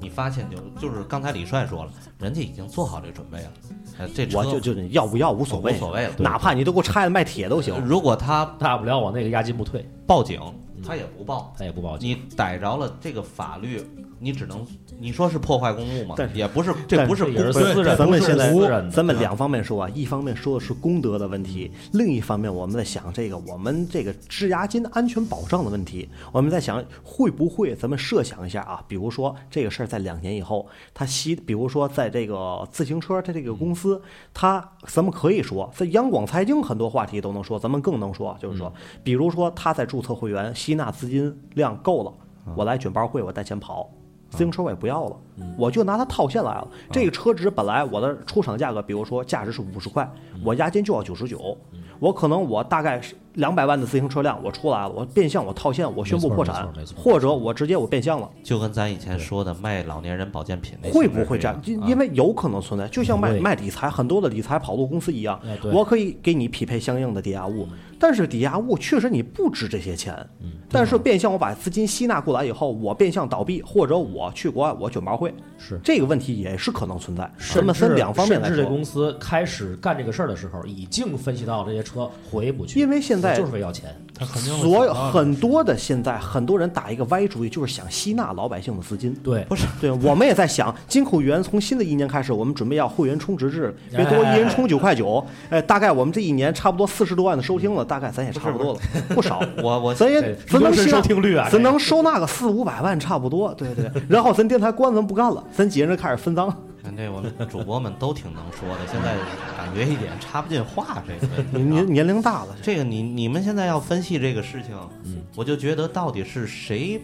[0.00, 3.52] 你发现就就是刚才李帅说了，人家已经做好这准备了，
[3.98, 7.78] 呃，这车我就就你要不要无所谓，无所谓了哪怕你都给我拆了卖铁都行。
[7.84, 10.40] 如果他大不了我那个押金不退，报警，
[10.86, 12.10] 他也不报，他也不报警。
[12.10, 13.82] 你逮着了这个法律，
[14.18, 14.66] 你只能
[14.98, 16.28] 你说是破坏公物吗但？
[16.28, 18.52] 是也不是，这不是公私人，咱们现在
[18.90, 26.08] 咱们两方面说啊，一方面说的是公德的问题，另一方面我们在想这个我们这个质押金安全保障的问题。
[26.32, 34.00] 我们在想会不会，咱们设想一下啊，比如说这个事儿在两年以后，他吸，比如说在这个自行车它这个公司，
[34.32, 38.72] 他咱们可以说在央广财经很多话题都能说，咱们更能说，就是说，
[39.04, 42.12] 比如说他在注册会员吸纳资金量够了，
[42.56, 43.90] 我来卷包会，我带钱跑。
[44.36, 45.16] 自行车我也不要了，
[45.56, 46.68] 我就拿它套现来了。
[46.92, 50.06] 这个车值本来我的出厂价格，比如说价值是五十块，
[50.44, 51.56] 我押金就要九十九，
[51.98, 61.60] 我可能我大概是两百万的自行车辆我出来了，我变相我套现，我宣布破产或者我直接我变相了，就跟咱以前说的卖老年人保健品那会不会这样？
[61.64, 67.68] 因因为有可能存在，就像卖卖理财，很多的理财跑路公司一样哎，我可以给你匹配相应的抵押物，
[67.98, 75.78] 但是抵押物确实你不值这些钱，嗯但是变相我把资金吸纳过来以后，我变相倒闭，或者我去国外我卷包会，是。
[75.84, 77.22] 这个问题也是可能存在。
[77.38, 83.94] 咱甚至们分两方面来说，甚至这公司开始干这个事儿的时候，已经分析到这些车回不去，因为现在我就是为要钱。
[84.18, 89.14] 他肯定所有很多的现在很多人打一个歪主意，就是想吸纳老百姓的资金。
[89.22, 98.80] 对，不是对，我们也在想， 金口源从新的一年开始，我们准备要会员充值制，别多哎一人充九块九，哎，大概我们这一年差不多四十多万的收听了，大概咱也差不多了，
[99.14, 99.42] 不少。
[99.62, 103.90] 我我咱也咱能收听率啊咱能收纳个四五百万差不多，对对。
[104.08, 106.50] 然后咱电台关咱不干了，咱几个人开始分赃。
[106.86, 109.16] 看这我们主播们都挺能说的，现在
[109.56, 111.60] 感觉一点插不进话这个问题啊。
[111.60, 117.02] 年年龄大了，这个你你们现在要分析这个事情，嗯我就觉得到底是谁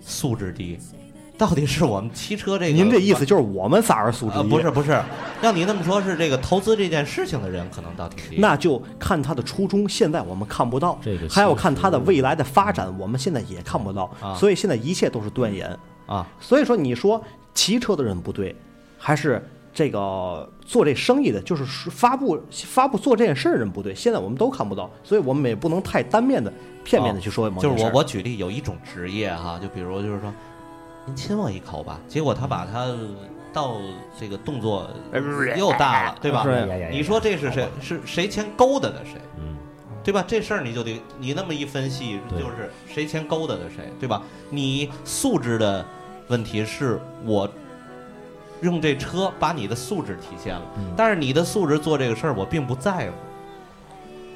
[0.00, 0.78] 素质低，
[1.36, 2.72] 到底是我们骑车这个？
[2.72, 4.50] 您这意思就是我们仨人素质呃低？
[4.50, 5.02] 不是不是，
[5.42, 8.36] 要你那么说，是这个投资这件事情的人可能到底低。
[8.38, 15.76] 那就看他的初衷，现在我们看不到这个，还要看他的未来的发展，我们现在也看不到啊，所以现在一切都是断言。
[16.06, 17.20] 啊，所以说，你说
[17.52, 18.54] 骑车的人不对，
[19.06, 19.40] 还是
[19.72, 23.94] 这个做这生意的，就是发布发布做这件事儿的人不对？
[23.94, 27.48] 现在我们都看不到，所以我们也不能太单面的、片面的去说。
[27.50, 30.34] 就是我我举例有一种职业哈，就比如就是说，
[31.04, 32.92] 您亲我一口吧，结果他把他
[33.52, 33.76] 到
[34.18, 34.90] 这个动作
[35.56, 36.44] 又大了，对吧
[36.90, 37.68] 你说这是谁？
[37.80, 39.20] 是谁先勾搭的谁？
[39.38, 39.54] 嗯，
[40.02, 40.24] 对吧？
[40.26, 44.20] 这事儿你就得你那么一分析，就是谁先勾搭的谁，对吧？
[44.50, 45.86] 你素质的
[46.26, 47.48] 问题是我
[48.62, 53.12] 用这车把你的素质体现了，嗯但是你的素质做这个事儿我并不在乎，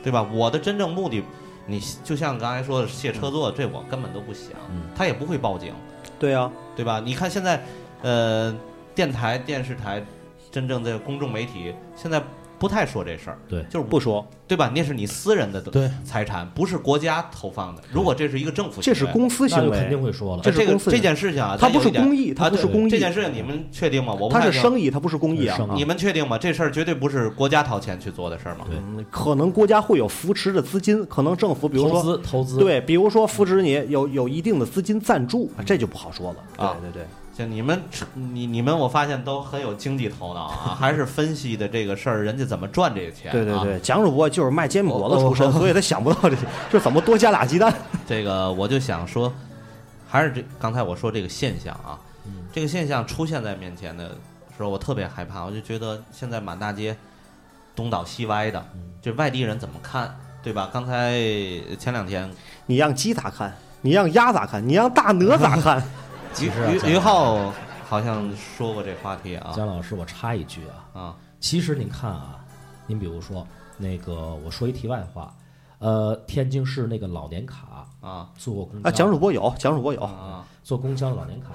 [0.03, 0.27] 对吧？
[0.33, 1.23] 我的真正目的，
[1.67, 5.73] 你就像刚才说的卸车座，这我根本都不想，嗯他也不会报警，
[6.19, 7.01] 对啊，对吧？
[7.05, 7.63] 你看现在，
[8.03, 8.55] 呃，
[8.95, 10.05] 电台、电视台，
[10.51, 12.23] 真正的公众媒体现在
[12.61, 14.71] 不太说这事儿，对就是不说，对吧？
[14.75, 17.83] 那是你私人的对财产，不是国家投放的。
[17.91, 20.53] 如果这是一个政府行为，这是公司行为肯定为，会说了这。
[20.53, 24.13] 是这个公司这件事情啊，它不是公益它不是公益这件事情你们确定吗？
[24.13, 26.37] 我不它是生意，它不是公益啊你们确定吗？
[26.37, 28.67] 这事儿绝对不是国家掏钱去做的事儿吗？
[28.69, 36.65] 对嗯可能国家会有扶持的资金，可能政府比如投说资投资，对，比如说扶持你有有一定的资金赞助，这就不好说了。
[36.67, 37.07] 啊对对
[37.47, 37.83] 你们
[38.15, 43.33] 你你们，我发现都很有经济头脑啊，还是分析的这个事儿，人家怎么赚这个钱、啊？
[43.33, 47.73] 对对对，蒋主播就是卖煎饼果子出身，所以他想不到这些，这怎么多加俩鸡蛋？
[48.07, 49.33] 这个我就想说，
[50.09, 51.99] 还是这刚才我说这个现象啊，
[52.53, 54.09] 这个现象出现在面前的
[54.57, 56.97] 时候，我特别害怕，我就觉得现在满大街
[57.77, 58.65] 东倒西歪的，
[59.01, 60.69] 这外地人怎么看，对吧？
[60.73, 61.13] 刚才
[61.79, 62.29] 前两天
[62.67, 63.57] 你让鸡咋看？
[63.83, 64.67] 你让鸭咋看？
[64.69, 65.83] 你让大鹅 咋看？
[66.31, 67.53] 于其实啊于于浩
[67.85, 69.53] 好像说过这话题啊。
[69.55, 70.61] 姜老师，我插一句
[70.95, 71.17] 啊，啊。
[71.41, 72.45] 其实您看啊，
[72.87, 75.35] 您比如说那个，我说一题外话，
[75.79, 78.31] 呃，天津市那个老年卡啊。
[78.37, 81.49] 坐过公交，啊，蒋主播有，蒋主播有，啊坐公交老年卡，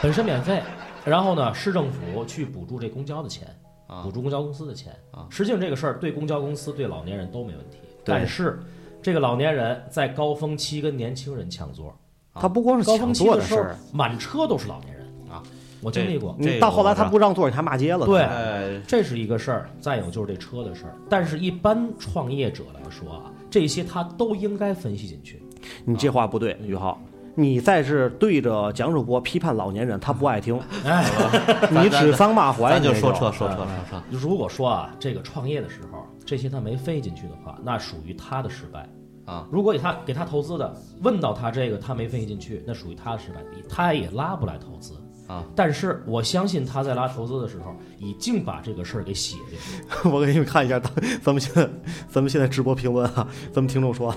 [0.00, 0.62] 本身免费，
[1.04, 3.48] 然后呢，市政府去补助这公交的钱，
[3.88, 4.02] 啊。
[4.02, 4.94] 补助公交公司的钱。
[5.10, 5.26] 啊。
[5.28, 8.14] 实际上这个事儿对公交公司、对老年人都没问题，对。
[8.14, 8.60] 但是
[9.02, 11.98] 这个老年人在高峰期跟年轻人抢座，
[12.34, 15.42] 他不光是高抢峰期的事儿，满车都是老年人啊，
[15.80, 16.36] 我经历过。
[16.40, 18.06] 这个到后来他不让座，你还骂街了。
[18.06, 20.94] 对呃这是一个事儿，再有就是这车的事儿。
[21.08, 25.42] 但是，一般创业者来说啊，这些他都应该分析进去。
[25.84, 27.00] 你这话不对，宇浩。
[27.34, 31.02] 你再是对着蒋主播批判老年人，他不爱听， 哎，
[31.72, 38.86] 你指桑骂槐，咱就说车说车说车，如果说啊，这个创业的时候，这些他没飞进去的话，那属于他的失败
[39.32, 39.46] 啊。
[39.50, 44.94] 如果给他给他投资的，问到他这个他没分析进去，那属于他的失败，他也拉不来投资
[45.26, 45.44] 啊。
[45.54, 50.08] 但是我相信他在拉投资的时候，已经把这个事儿给写进去。
[50.10, 50.92] 我给你们看一下，咱
[51.22, 51.68] 咱们现在
[52.08, 54.14] 咱们现在直播评论啊，咱们听众说，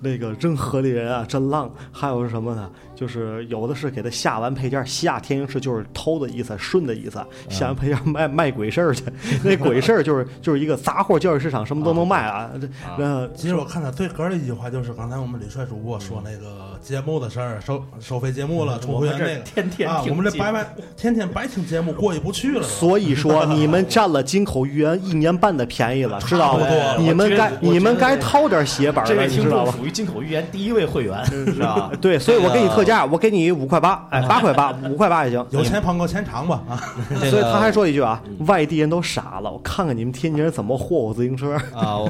[0.00, 2.70] 那个真河里人啊，真浪，还有是什么呢？
[2.96, 9.04] 就是有的是给他下完配件，下天津市就是偷的意思，顺的意思，下完配件卖卖鬼事儿去，
[9.44, 12.50] 那鬼事儿就是就是一个杂货交易市场，什么都能卖啊。
[12.60, 12.66] 这
[12.98, 22.62] 那其实我看他最哏儿的一句话就是刚才我们李帅主播说那个节目的事儿，收收费节目了，充我们这会员那个啊，天天听节目我们这白白天天白听节目过意不去了。
[22.62, 26.66] 所以说，你们占了金口玉言一年半的便宜了， 知道吗？
[26.98, 29.72] 你们该你们该掏点血本了，这位听你知道吧？
[29.72, 31.90] 众属于金口玉言第一位会员，是吧？
[32.00, 35.44] 对，所以我给你特价，我给你五块八，哎，八块八，五块八也行。
[35.50, 36.80] 有钱捧个钱场吧啊！
[37.28, 41.56] 所以他还说一句啊，外地人都傻了，我看看你们天津人怎么霍霍自行车。
[41.74, 42.00] 啊，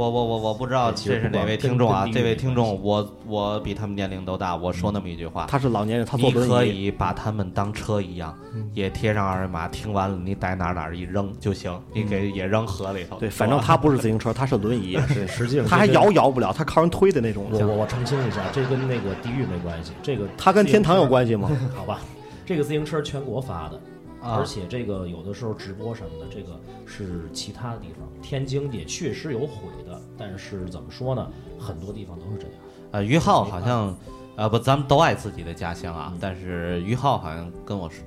[0.00, 2.08] 我我我我我不知道这是哪位听众啊？
[2.10, 6.64] 这位听众，我我比他们年龄都大，我说那么一句话，他是老年人，他坐你可。
[6.64, 8.34] 以把他们当车一样，
[8.72, 13.18] 也贴上二维码，听完了你在哪儿哪儿一扔就行，你给也扔河里头。
[13.18, 17.46] 对，反正他不是自行车，他是轮椅， 对，实际上他还摇摇不了，他靠人推的那种。
[17.50, 21.06] 我我我澄清一下，这跟那个地狱没关系，这个他跟天堂有。
[21.10, 21.50] 关系吗？
[21.76, 21.98] 好吧，
[22.46, 23.80] 这个自行车全国发的，
[24.22, 31.28] 啊而且这个有的时候直播什么的，这个是其他的地方，天津也确实有毁的，但是怎么说呢，
[31.58, 32.54] 很多地方都是这样。
[32.92, 33.96] 呃，于浩好像，
[34.36, 38.04] 呃不，咱们都爱自己的家乡嗯啊，但是于浩好像跟我说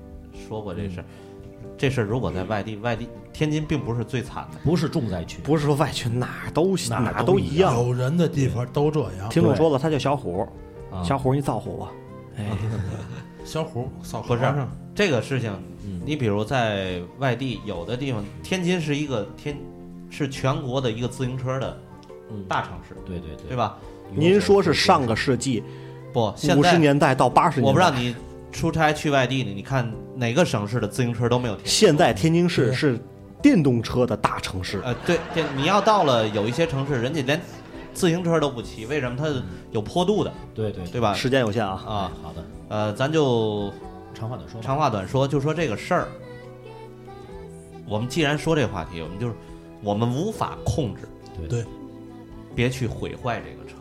[0.48, 1.06] 说过这事儿。
[1.76, 4.58] 这事儿如果在外地，外地天津并不是最惨的。
[4.64, 7.74] 不是重灾区，不是说外区哪都哪儿哪都一样。
[7.74, 9.28] 有人的地方都这样。
[9.30, 10.48] 听众说了，他叫小虎，
[10.92, 11.92] 啊小虎你造虎吧。
[12.38, 12.46] 哎，
[13.44, 15.52] 小虎扫不是和尚这个事情，
[15.86, 19.58] 嗯你比如在外地，有的地方，天津是一个天，
[20.10, 21.78] 是全国的一个自行车的
[22.32, 23.58] 嗯，大城市，对对对对？
[23.58, 23.78] 吧？
[24.16, 25.64] 您说是上个世纪
[26.14, 28.16] 不，现五十年代到八十年代，我不知道你
[28.52, 31.58] 出差去外地呢，你看哪个省市的自行车都没有。
[31.64, 33.00] 现在天津市是
[33.42, 37.42] 电动车的大城市，呃，对，这你要到了有一些城市，人家连
[37.94, 39.18] 自行车都不骑，为什么？
[39.18, 39.26] 它
[39.72, 41.14] 有坡度的，对对对吧？
[41.14, 41.72] 时间有限啊。
[41.86, 43.72] 啊，好的，呃，咱就
[44.16, 44.60] 长话短说。
[44.60, 46.08] 长话短说，就说这个事儿。
[47.86, 49.36] 我们既然说这个话题，我们就是
[49.84, 51.08] 我们无法控制，
[51.38, 51.64] 对对
[52.56, 53.76] 别去毁坏这个车，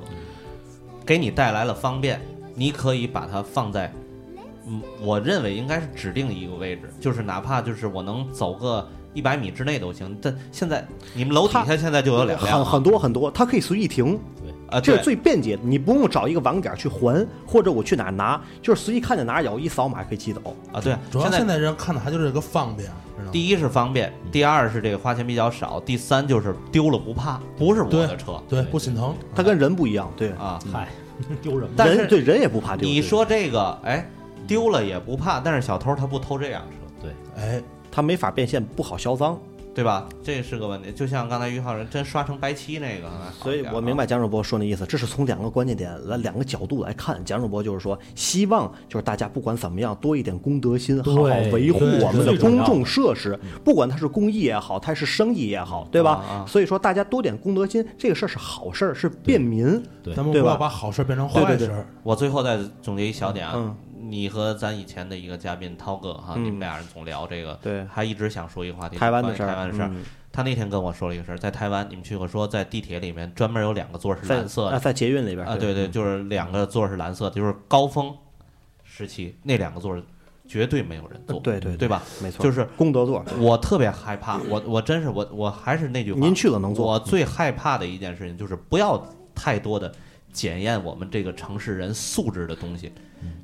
[1.07, 2.21] 给你带来了方便，
[2.55, 3.91] 你可以把它放在，
[4.67, 10.15] 嗯，我认为应该是指定一个位置，就是哪怕就是我能走个一百米之内都行。
[10.21, 14.21] 但现在你们楼底下现在就有两辆很多很多，它可以随意停，
[14.73, 20.41] 啊，这是最便捷的，你不用找一个网点去还，或者我去哪儿拿，就是随意看见哪儿有，一扫码可以骑走。
[20.73, 23.31] 啊，对，主要现现在人看的还就是这个方便，知道吗？
[23.31, 29.15] 第一是方便，第二是这个花钱比较少，第三就是丢了不怕，不是我的车对，不心疼。
[29.35, 30.59] 它跟人不一样，对，啊。
[30.73, 30.89] 嗨，
[31.43, 31.69] 丢人？
[31.77, 32.89] 但是对人也不怕丢。
[32.89, 34.09] 你说这个，哎，
[34.47, 39.39] 丢了也不怕，但是小偷他不偷这辆车，对哎，他没法变现，不好销赃，
[39.75, 40.09] 对吧？
[40.23, 40.93] 这是个问题。
[40.93, 47.23] 就像刚才于浩人真刷成白漆那个，哎所以我明白蒋主播说那意思，这是从两个关键点来两个角度来看。
[47.25, 56.13] 蒋主播就是说，希望就是大家不管怎么样，多一点公德心，好好维护我们的公众设施，不管它是公益也好，它是生意也好，对吧？
[56.13, 59.83] 啊啊所以说大家多点公德心，这个事儿是好事儿，是便民。
[60.03, 61.87] 对咱们不要把好事变成坏对对对事。
[62.03, 63.77] 我最后再总结一小点啊，嗯
[64.13, 66.45] 你和咱以前的一个嘉宾涛哥哈，嗯。
[66.45, 67.83] 你们俩人总聊这个，对。
[67.87, 69.89] 还一直想说一个话题，台湾的事儿，台湾的事儿。
[69.89, 70.05] 嗯。
[70.31, 75.73] 他那天跟我说了一个事儿，在台湾你们去过，说在地铁里面专门有两个座是在蓝色的，啊在捷运里边啊，对。
[75.73, 78.15] 对，就是两个座是蓝色的，就是高峰
[78.85, 79.99] 时期那两个座
[80.47, 82.03] 绝对没有人坐，对对对吧？
[82.23, 83.25] 没错，就是功德座。
[83.39, 86.87] 我特别害怕，我我真是我我还是那句话，您去了能坐。
[86.87, 89.03] 我最害怕的一件事情就是不要
[89.35, 89.91] 太多的
[90.33, 92.91] 检验我们这个城市人素质的东西，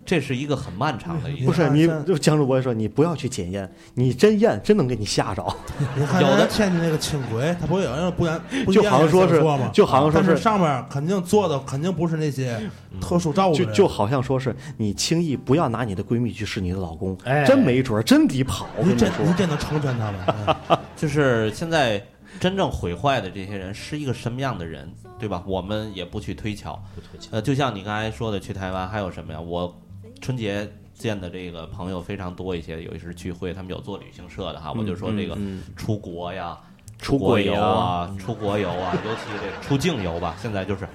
[0.04, 1.46] 这是一个很漫长的一个。
[1.46, 5.44] 不是你，看就蒋主播说你不要去检验，你真验真能给你吓着。
[5.96, 9.42] 你看有的天津那个轻轨，它不会有人不验， 不就验好像说是？
[9.72, 12.58] 就好像说是是上面肯定坐的肯定不是那些
[13.00, 18.66] 特殊照顾就就好像说是你轻易不要拿你的闺蜜去试你的老公，哎真没准，真得跑。
[18.82, 20.56] 你真你说你真能成全他们。
[20.68, 22.02] 嗯 就是现在
[22.40, 25.42] 真正毁坏的这些人是一个什么样的人，对吧？
[25.46, 26.74] 我们也不去推敲。
[26.94, 27.28] 不推荐。
[27.32, 29.40] 呃，就像你刚才说的，去台湾还有什么呀？
[29.40, 29.74] 我
[30.20, 36.58] 春节见的这个朋友非常多一些，有一次聚会，他们有做旅行社的哈，我就说这个嗯出国呀、
[36.98, 40.88] 出国游啊、出国游啊，尤其这个出境游吧，现在就是，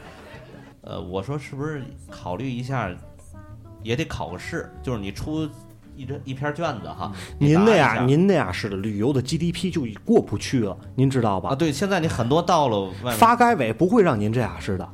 [0.82, 2.94] 呃，我说是不是考虑一下，
[3.82, 5.50] 也得考个试，就是你出
[5.96, 11.50] 一张一篇卷子哈，您那样，您那样式的旅游的 GDP 就过不去了，您知道吧？
[11.50, 14.90] 啊，对，现在你很多到了外发改委不会让您这样式的，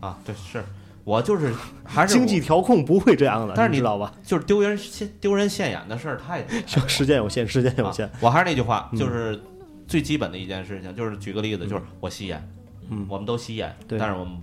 [0.00, 0.64] 啊，对，是
[1.02, 1.52] 我就是
[1.84, 4.12] 还是经济调控不会这样的，但是你你知道吧？
[4.22, 8.12] 就是丢人现丢人现眼的事儿太多 就时间有限，时间有限啊。
[8.20, 9.40] 我还是那句话，嗯就是
[9.86, 12.48] 最基本的一件事情，就是举个例子，就是我吸烟，
[12.90, 14.34] 嗯我们都吸烟，对但是我们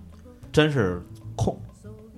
[0.52, 1.02] 真是
[1.36, 1.58] 控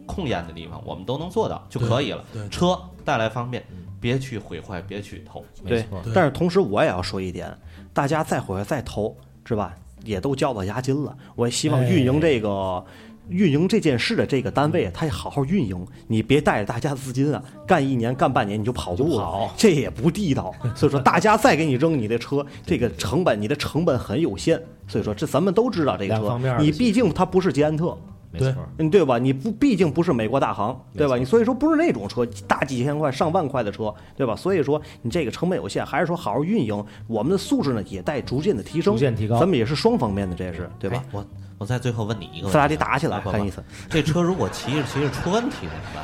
[0.06, 2.25] 控烟的地方，我们都能做到就可以了。
[2.51, 3.63] 车带来方便，
[4.03, 5.43] 别去毁坏，别去偷。
[5.65, 7.57] 对但是同时我也要说一点，
[7.93, 9.73] 大家再毁坏再偷，是吧？
[10.03, 11.15] 也都交到押金了。
[11.35, 12.85] 我也希望运营这个。
[13.29, 20.53] 运营这件事的这个单位，他也好好运营，你别带着大家的资金啊，干一年干半年你就跑路了，这也不地道。
[20.75, 24.61] 所以说，大家再给你扔你的车，这个成本你的成本很有限。
[24.89, 28.54] 所以说，这咱们都知道这个车你毕竟它不是捷安特，对没错。
[28.80, 29.17] 嗯，对吧？
[29.17, 31.15] 你不毕竟不是美国大行，对吧？
[31.15, 34.36] 你所以说不是那种车，大几千块、上万块的车，对吧？
[34.36, 41.10] 所以说你这个成本有限，还是说好好运营，我们的素质呢也在逐渐的提升，逐渐提高咱们也是双方面的，这是对吧哎？
[41.12, 41.26] 我
[41.60, 43.63] 我在最后问你一个问题啊，咱俩得打起来，看意思。
[43.89, 46.04] 这车如果骑着骑着出问题怎么办？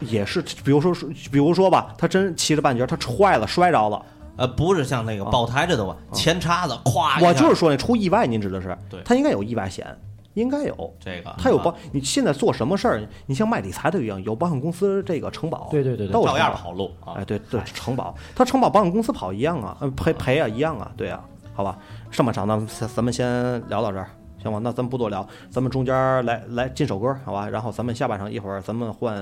[0.00, 0.92] 也是，比如说，
[1.30, 4.04] 比如说吧，他真骑着半截，他踹了，摔着了，
[4.36, 8.76] 呃，不是像那个爆胎这种吧，前叉子咵我就是说那出意外，您指的是？
[8.90, 9.86] 对他应该有意外险，
[10.34, 10.94] 应该有。
[11.00, 17.14] 这个，他有保啊，你现在做什么事儿，你像卖理财的一样，有保险公司这个承保，对对对对照样都有保跑路啊。
[17.16, 21.24] 哎，对对，承保，他承保保险公司跑一样啊，呃赔赔啊一样啊，对啊，
[21.54, 21.78] 好吧，
[22.10, 23.26] 上半场呢，咱咱们先
[23.68, 24.08] 聊到这儿，
[24.42, 24.58] 行吧？
[24.62, 25.94] 那咱们不多聊，咱们中间
[26.26, 27.48] 来来进首歌，好吧？
[27.48, 29.16] 然后咱们下半场一会儿咱们换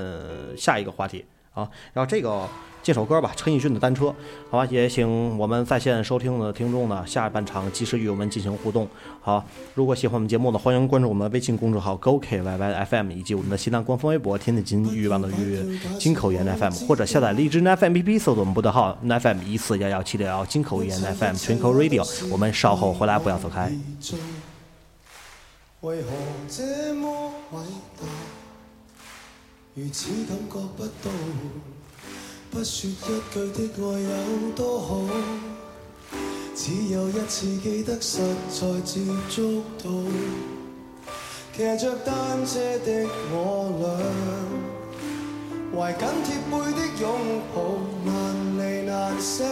[0.57, 1.69] 下一个话题啊。
[1.93, 2.49] 然后这个
[2.83, 4.07] 这首歌吧，陈奕迅的《单车》。
[4.51, 8.89] 好吧，也请我们在线收听的听众呢，下半场及时与我们进行互动。
[9.21, 9.45] 好，
[9.75, 22.29] 如果喜欢我们节目呢，欢迎关注我们的微信公众号 GoKYYFM 以及我们的新浪官方微博“天天金欲望的欲金口言 FM”，或者下载荔枝 FM APP 搜索我们播的号 FM 一四幺幺七六幺金口言 FM Twinkle Radio。
[22.31, 23.71] 我们稍后回来，不要走开。
[25.83, 26.09] 为何
[26.49, 27.59] 这么伟
[28.01, 28.42] 大？
[29.75, 31.11] 如此感觉不到，
[32.51, 33.07] 不说一句
[33.55, 34.07] 的爱有
[34.55, 35.01] 多好，
[36.55, 38.19] 只有一次记得实
[38.51, 39.01] 在接
[39.31, 39.89] 触到，
[41.57, 43.89] 骑着单车的我俩，
[45.75, 47.57] 怀紧贴背的拥抱，
[48.05, 48.13] 难
[48.59, 49.43] 离难舍，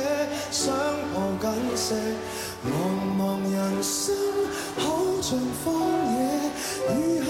[0.50, 0.70] 相
[1.14, 1.94] 抱紧些，
[2.66, 2.68] 茫
[3.18, 4.14] 茫人生
[4.76, 5.72] 好像荒
[6.12, 6.14] 野，
[6.90, 6.92] 如
[7.24, 7.26] 孩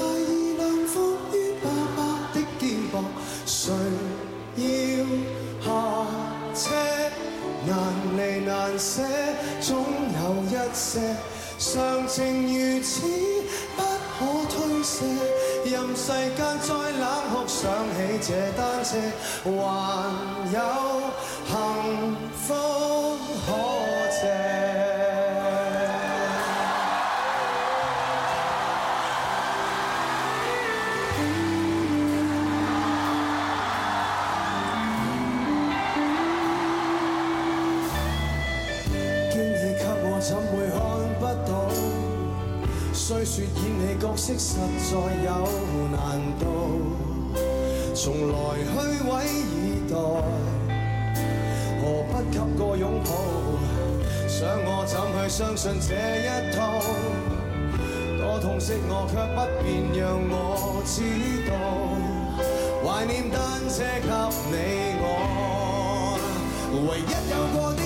[8.50, 9.00] 难舍，
[9.60, 10.98] 总有一些
[11.56, 13.06] 常情如此
[13.76, 13.78] 不
[14.18, 15.04] 可推卸。
[15.66, 18.28] 任世间再冷酷，想起这
[18.58, 18.90] 单车，
[19.44, 19.48] 还
[20.52, 20.58] 有
[21.46, 21.48] 幸
[22.34, 22.44] 福
[23.46, 23.48] 可
[24.20, 24.89] 借。
[43.10, 44.94] 虽说演戏角色实在
[45.24, 45.28] 有
[45.90, 45.98] 难
[46.38, 46.44] 度，
[47.92, 48.70] 从来虚
[49.02, 49.10] 位
[49.50, 49.96] 以待，
[51.82, 53.10] 何不给个拥抱？
[54.28, 55.90] 想我怎去相信这
[56.22, 56.78] 一套？
[58.16, 59.66] 多痛惜我，却不便
[59.98, 60.00] 让
[60.30, 61.02] 我知
[61.50, 61.52] 道。
[62.86, 63.36] 怀念单
[63.68, 64.06] 车给
[64.52, 64.54] 你
[65.02, 65.04] 我，
[66.86, 67.82] 唯一有过的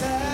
[0.00, 0.29] 施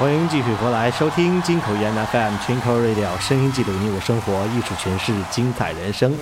[0.00, 6.16] 欢迎继续回来收听金口言 FM Twinkle Radio，声音记录你我生活，艺术诠释精彩人生。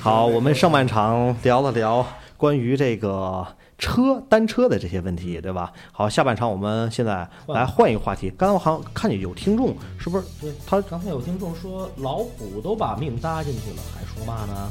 [0.00, 2.06] 好，我们上半场聊了聊
[2.36, 3.44] 关于这个
[3.78, 5.72] 车单车的这些问题，对吧？
[5.90, 8.30] 好，下半场我们现在来换一个话题。
[8.38, 10.24] 刚刚我好像看见有听众，是不是？
[10.40, 14.70] 对他刚才有听众说老虎都把命搭进去了，还说嘛呢？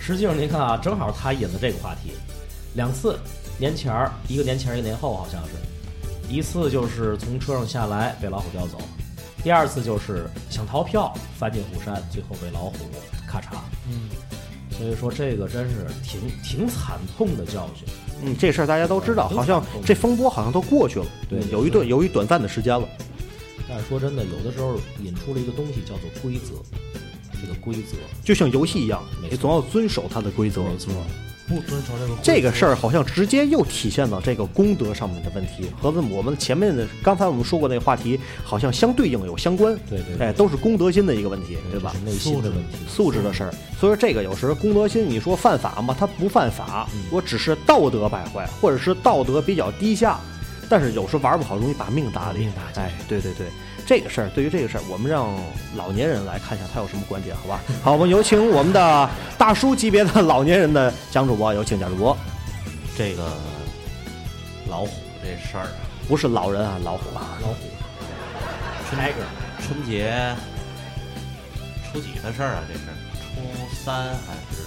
[0.00, 2.10] 实际上您看啊，正好他引的这个话题，
[2.74, 3.16] 两次
[3.58, 5.50] 年前儿，一个年前儿一个年后，好像是，
[6.32, 8.78] 一次就是从车上下来被老虎叼走，
[9.44, 12.76] 第二次就是想逃票翻进虎山，最后被老虎
[13.28, 13.58] 咔嚓。
[13.86, 14.08] 嗯，
[14.70, 17.86] 所以说这个真是挺挺惨痛的教训。
[18.22, 22.88] 嗯，这事儿大家都知道，好像这风波好像都过去了，对嗯有一段有一短暂的时间了。
[23.68, 26.54] 但是说真的，有的时候引出了一个东西叫做规则，
[27.40, 30.62] 这个规则就像游戏一样，你总要遵守它的规则。
[30.62, 30.94] 没错，
[31.48, 41.98] 不遵守这个这个事儿好像直接又体现了这个功德上面的问题，和我们前面的刚才我们说过那个话题好像相对应有相关，对对对哎，都是功德心的一个问题，对吧这？
[41.98, 42.76] 是内心的问题。
[42.88, 45.94] 素质的事儿，所以说这个有时候功德心，你说犯法吗？
[45.98, 50.18] 它不犯法，我只是道德败坏，或者是道德比较低下，
[50.68, 52.40] 但是有时候玩不好容易把命搭里。
[52.40, 53.46] 命搭进哎，对对对，
[53.86, 55.34] 这个事儿对于这个事儿，我们让
[55.76, 57.60] 老年人来看一下他有什么观点，好吧？
[57.82, 62.16] 好，我们有请我们的大叔级别的老年人的蒋主播，有请蒋主播，
[62.96, 63.36] 这个
[64.68, 64.90] 老虎
[65.22, 65.76] 这事儿啊，
[66.08, 67.56] 不是老人啊，老虎啊，老虎
[68.90, 70.34] ，Tiger，春节
[71.92, 72.62] 初几的事儿啊？
[72.68, 72.80] 这是
[73.34, 74.62] 初三还是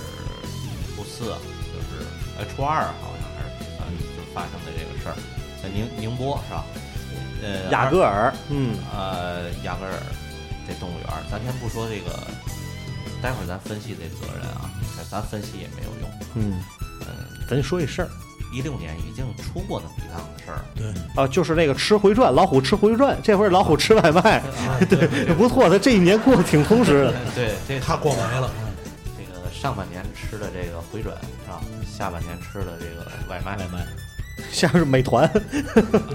[0.96, 1.38] 初四啊？
[1.74, 2.06] 就是
[2.38, 5.16] 哎，初二好像还是初三，就发生的这个事儿，
[5.64, 6.66] 在宁宁波是吧？
[7.46, 9.94] 呃，雅戈尔，嗯，呃，雅戈尔
[10.68, 12.18] 这动物园儿，咱先不说这个，
[13.22, 14.72] 待会儿咱分析这责任啊，
[15.12, 16.10] 咱分析也没有用。
[16.34, 16.60] 嗯，
[17.02, 17.08] 嗯，
[17.48, 18.10] 咱说一事儿
[18.52, 24.42] 一六年已经出过那么一趟的事儿，对，啊，就是那个吃回转，老虎吃回转，这回老虎吃外卖，
[24.90, 27.14] 对， 不错，他这一年过得挺充实的。
[27.36, 28.50] 对，这他过没了，
[29.18, 31.62] 这个上半年吃的这个回转是吧？
[31.86, 33.86] 下半年吃的这个外卖，外卖，
[34.56, 35.26] 像是美团，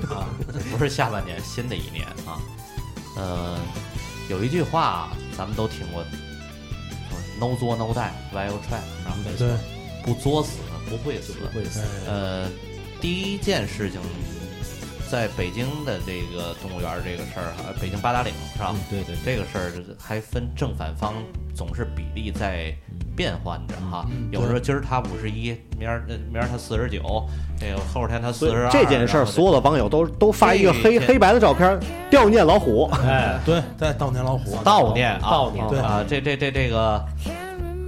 [0.08, 0.24] 啊，
[0.72, 2.40] 不是下半年，新的一年啊。
[3.16, 3.58] 呃，
[4.30, 6.02] 有一句话啊咱们都听过，
[7.10, 9.14] 说 “no 作 no die, why you try” 是吧？
[9.36, 9.50] 对，
[10.02, 11.34] 不作死不会死。
[11.34, 11.80] 不会死。
[11.80, 12.48] 哎，呃，
[12.98, 14.00] 第一件事情，
[15.10, 18.72] 在北京的这个动物园儿这个事儿哈，北京八达岭是吧？
[18.72, 21.14] 嗯对对，这个事儿还分正反方，
[21.52, 22.72] 总是比例在
[23.16, 24.06] 变换着哈。
[24.30, 27.26] 有时候今儿他五十一，明儿呃明儿他四十九，
[27.58, 28.70] 这个后天他四所以十二。
[28.70, 31.76] 这件事儿，所有的网友都都发一个黑黑白的照片，
[32.08, 32.88] 悼念老虎。
[33.04, 37.04] 哎，对，在悼念老虎，悼念啊，悼念对啊，这这这这个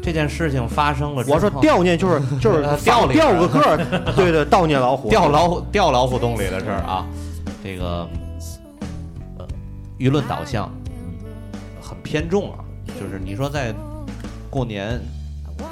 [0.03, 3.77] 这件事情发生了，我说悼念就是 就是呃掉掉个个儿，
[4.17, 5.09] 对对，悼念老虎。
[5.09, 7.07] 掉老虎掉老虎洞里的事儿啊，
[7.63, 8.09] 这个
[9.39, 9.47] 呃
[9.99, 10.69] 舆论导向
[11.81, 12.59] 很偏重啊，
[13.01, 13.73] 就是你说在
[14.51, 15.01] 过年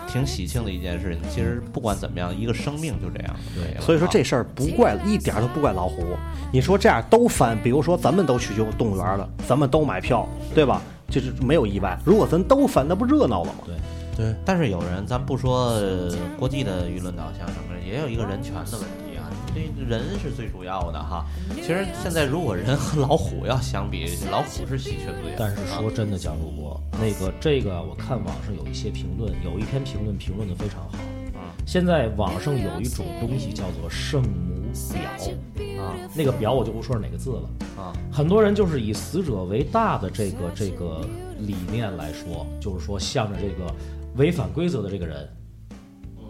[0.07, 3.81] 挺喜庆的一件事情，其实不管怎么样，一个生命就这样没了。
[3.81, 6.05] 啊所以说这事儿不怪，一点都不怪老虎。
[6.53, 10.81] 你说这样都翻，比如说咱们都去就动物园了，咱们都买票，对吧？
[11.09, 11.99] 就是没有意外。
[12.05, 13.65] 如果咱都翻，那不热闹了吗？
[13.67, 13.75] 对
[14.17, 19.31] 对，但是有人，咱不说、呃国际的舆论导向什么，也有一个人权的问题啊。
[19.55, 21.25] 这人是最主要的哈。
[21.57, 25.35] 其实现在如果人和老虎要相比，老虎是稀缺资源。
[25.39, 30.99] 但是啊说真的，蒋主播，那个这个我看网上有一些评论，有一篇评论评论的非常好。
[31.35, 37.51] 啊现在网上有一种东西叫做圣母表啊那个表我就不说是哪个字了。
[37.77, 41.07] 啊很多人就是以死者为大的这个这个
[41.39, 43.73] 理念来说，就是说向着这个
[44.21, 45.27] 违反规则的这个人，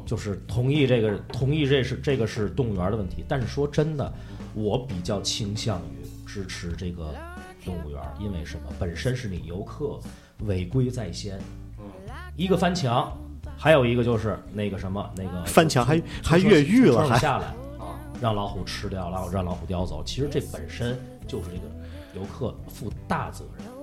[0.07, 3.25] 就是同意这个同意这是这个是动物园的问题。
[3.27, 4.13] 但是说真的，
[4.55, 7.13] 我比较倾向于支持这个
[7.65, 8.73] 动物园，因为什么？
[8.79, 9.99] 本身是你游客
[10.47, 11.37] 违规在先，
[12.37, 13.13] 一个翻墙，
[13.57, 17.47] 还有一个就是那个什么那个翻墙还还越狱了还下来。
[17.81, 17.99] 啊！
[18.21, 20.01] 让老虎吃掉，然后让老虎叼走。
[20.07, 21.63] 其实这本身就是这个
[22.15, 23.80] 游客负大责任。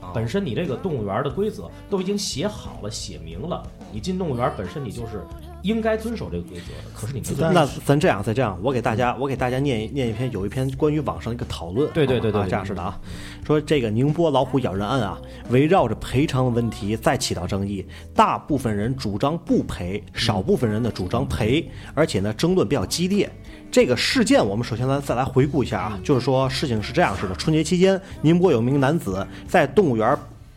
[0.00, 5.22] 啊本身你这个动物园的规则都已经写好了、写明了，你进动物园本身你就是
[5.62, 6.90] 应该遵守这个规则的。
[6.94, 7.50] 可是你没遵守。
[7.52, 12.98] 那咱这样，再这样，我给大家，我给大家念一念一篇，有一篇关于网上一个讨论，对对对对啊，对这样式的啊，
[13.44, 15.20] 说这个宁波老虎咬人案啊，
[15.50, 23.30] 围绕着赔偿的问题再起到争议，大部分人主张不赔，少部分人呢主张赔，而且呢争论比较激烈。
[23.70, 30.16] 这个事件，我们首先来再来回顾一下啊，就是说事情是这样式的：春节期间，宁波有名男子在动物园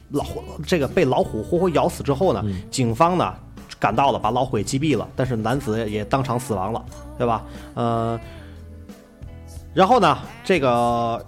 [0.09, 3.33] 老虎这个被老虎活活咬死之后呢，警方呢
[3.79, 6.83] 赶到了，把老虎给击毙了，但是男子也当场死亡了，
[7.17, 7.43] 对吧？
[7.75, 8.19] 呃，
[9.73, 11.23] 然后呢，这个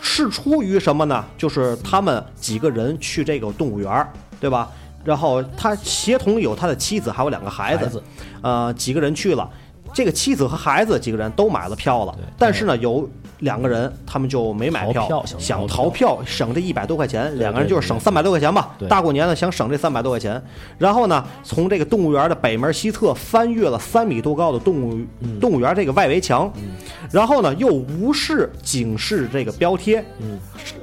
[0.00, 1.24] 是出于什么呢？
[1.36, 4.70] 就是他们几个人去这个动物园儿，对吧？
[5.04, 8.02] 然后他协同有他的妻子，还有两个孩子，孩子
[8.42, 9.48] 呃，几个人去了。
[9.94, 13.08] 这个妻子和孩子几个人都买了票了，但是呢，有
[13.40, 18.76] 两个人他们就没买票，票想想逃逃票，省这一百多块钱，两个人就是省三百多块钱吧。
[18.88, 20.40] 大过年的想省这三百多块钱，
[20.76, 25.38] 然后呢，从这个动物园的北门西侧翻越了三米多高的动物、嗯。
[25.40, 26.52] 动物园这个外围墙，
[27.12, 30.38] 然后呢又无视警示这个标贴，嗯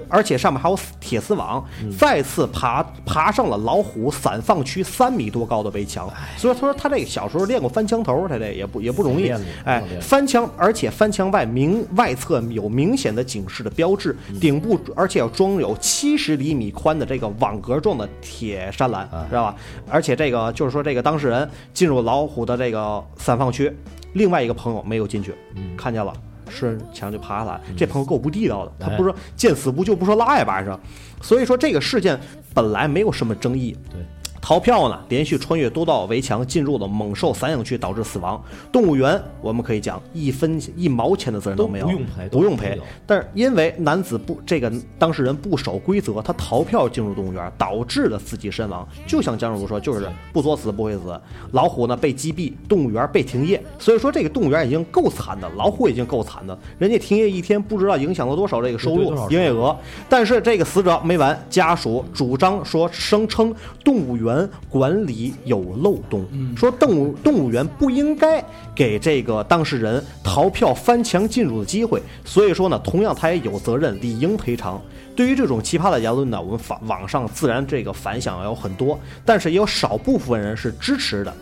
[0.09, 6.11] 而且上面还有铁丝网，嗯再次爬爬上了老虎散放区三米多高的围墙。
[6.37, 9.31] 所以他说他这个小时候练过翻墙头，他这也不也不容易。
[9.63, 19.55] 哎翻墙，而且翻墙外明外侧有明显的警示的标志，嗯顶部而且要装有七十厘米宽的这个网格状的铁栅栏，啊知道吧？
[19.89, 23.71] 而且这个就是说，这个当事人进入老虎的这个散放区，
[24.13, 26.13] 另外一个朋友没有进去，嗯看见了。
[26.49, 30.79] 顺着墙就爬下来，这朋友够不地道的，他哎不说见死不救，不说拉一巴上，
[31.21, 32.19] 所以说这个事件
[32.53, 33.99] 本来没有什么争议，对，
[34.45, 38.39] 逃票呢，连续穿越多道围墙，进入了猛兽散养区，导致死亡。
[38.71, 42.79] 动物园我们可以讲一分一毛钱的责任都没有，不用赔不用赔。
[43.07, 48.87] 但是因为男子不这个当事人不守规则，他逃票进入动物园，导致了自己身亡。
[49.07, 51.19] 就像江主说，就是不作死不会死。
[51.53, 53.59] 老虎呢被击毙，动物园被停业。
[53.79, 59.75] 所以说这个动物园已经够惨的，老虎已经够惨的，人家停业一天不知道影响了多少这个收入营业额。
[60.07, 63.51] 但是这个死者没完，家属主张说，声称
[63.83, 64.34] 动物园
[64.69, 66.25] 管理有漏洞，
[66.55, 74.81] 说动物动物园不应该给这个当事人逃票翻墙进入的机会，所以说呢，同样他也有责任，理应赔偿。
[75.15, 81.33] 对于这种奇葩的言论呢，我们网网上自然这个反响有很多，但是也有少部分人是支持的，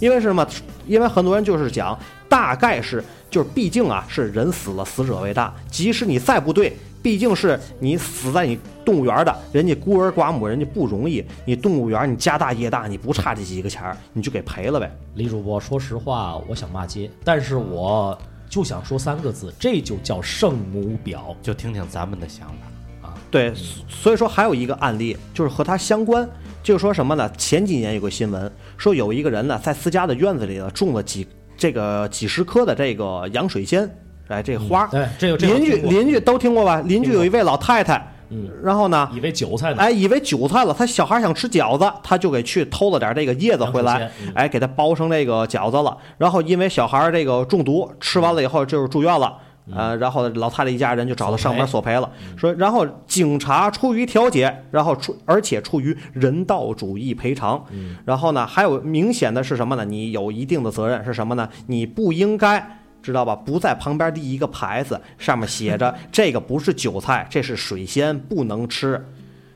[0.00, 0.46] 因为是什么？
[0.86, 6.74] 因为很多人就是讲，大概是就是毕竟啊是人死了，死者为大，即使你再不对。
[7.02, 11.24] 毕竟是你死在你动物园的，人家孤儿寡母，人家不容易。
[11.44, 14.90] 你动物园，你家大业大，你不差这几个钱儿，你就给赔了呗。
[15.14, 18.18] 李主播，说实话，我想骂街，但是我
[18.48, 21.36] 就想说三个字，这就叫圣母婊。
[21.42, 23.14] 就听听咱们的想法啊。
[23.30, 23.52] 对，
[23.88, 26.28] 所以说还有一个案例，就是和它相关，
[26.62, 27.30] 就是说什么呢？
[27.36, 31.26] 前几年有个新闻，说有一个人呢，在自家的院子里呢种了几
[31.56, 33.88] 这个几十棵的这个洋水仙，
[34.28, 36.80] 哎，这个花儿，对，这个邻居邻居都听过吧？
[36.86, 45.96] 邻居有一位老太太，嗯，然后呢，以为韭菜呢，哎，以为韭菜了，他小孩想吃饺子，他就给去偷了点这个叶子回来哎，给他包成这个饺子了。
[46.18, 49.38] 然后因为小孩这个中毒，吃完了以后就是住院了。
[49.70, 57.62] 呃，然后老太太一家人就找他上门索赔了，说，然后警察出于调解，然后出而且出于人道主义赔偿，
[58.06, 59.84] 然后呢，还有明显的是什么呢？
[59.84, 61.46] 你有一定的责任是什么呢？
[61.66, 62.77] 你不应该
[63.08, 63.34] 知道吧？
[63.34, 69.02] 不在旁边立一个牌子，上面写着 这个不是韭菜，这是水仙，不能吃。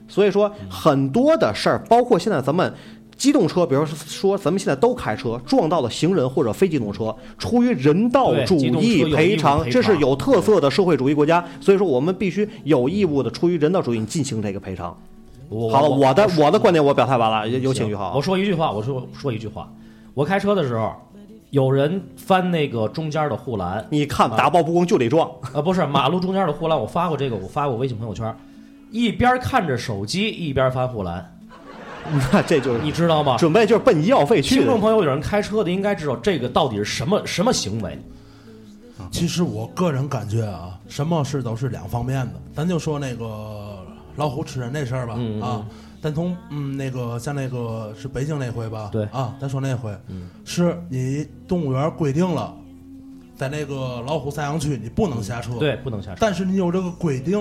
[0.09, 2.73] 所以说很多的事儿，包括现在咱们
[3.17, 11.45] 机动车，比如说咱们现在都开车撞到了行人或者非机动车，出于人道主义赔偿，这是有特色的社会主义国家。
[11.61, 14.97] 所以说我们必须有义务的出于人道主义进行这个赔偿。
[15.71, 18.15] 好了，我的我的观点我表态完了，有有请于浩。
[18.17, 19.71] 我说一句话，我说说一句话，
[20.15, 20.95] 我开车的时候，
[21.53, 28.35] 有人翻那个中间的护栏，你看打抱不公就得撞，啊，不是马路中间的护栏，我发过这个，我发过微信朋友圈，
[28.91, 31.39] 一边看着手机一边翻护栏，
[32.33, 33.37] 那这就是你知道吗？
[33.37, 34.61] 准备就是奔医药费去的。
[34.63, 37.99] 听众朋友，有人开车的应该知道这个到底是什么什么行为。
[39.11, 42.33] 其实我个人感觉啊，什么事都是两方面的。
[42.55, 43.77] 咱就说那个
[44.17, 45.67] 老虎吃人那事儿吧，嗯嗯啊，
[46.03, 49.05] 咱从嗯那个像那个是北京那回吧，对。
[49.13, 50.29] 啊，咱说那回，嗯。
[50.45, 52.53] 是你动物园规定了，
[53.37, 56.17] 在那个老虎散养区你不能下车，，对，不能下车。
[56.19, 57.41] 但是你有这个规定，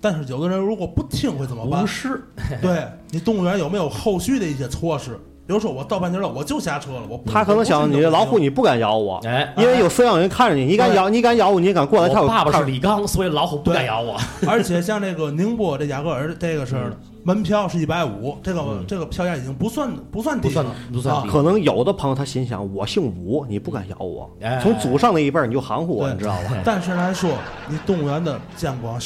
[0.00, 1.84] 但是有的人如果不听会怎么办？
[1.84, 1.86] 无？
[1.88, 2.24] 视，
[2.60, 5.16] 对你动物园有没有后续的一些措施？
[5.46, 14.20] 比如说我到半截了我就下车了，我不他可能想你老虎，你不敢咬我，哎，因为有饲养员看着你，你敢咬，你敢咬我，你敢过来，他有我爸爸是李刚，所以老虎不敢咬我。
[14.48, 16.92] 而且像那个宁波这雅戈尔这个事儿，
[17.26, 24.30] 门票是一百五，这个这个票价已经不算不算低了，不算可能有的朋友他心想，我姓武，你不敢咬我。
[24.40, 26.62] 哎，从祖上那一辈儿你就含糊我，你知道吧？
[26.64, 27.32] 但是来说，
[27.68, 28.96] 你动物园的监管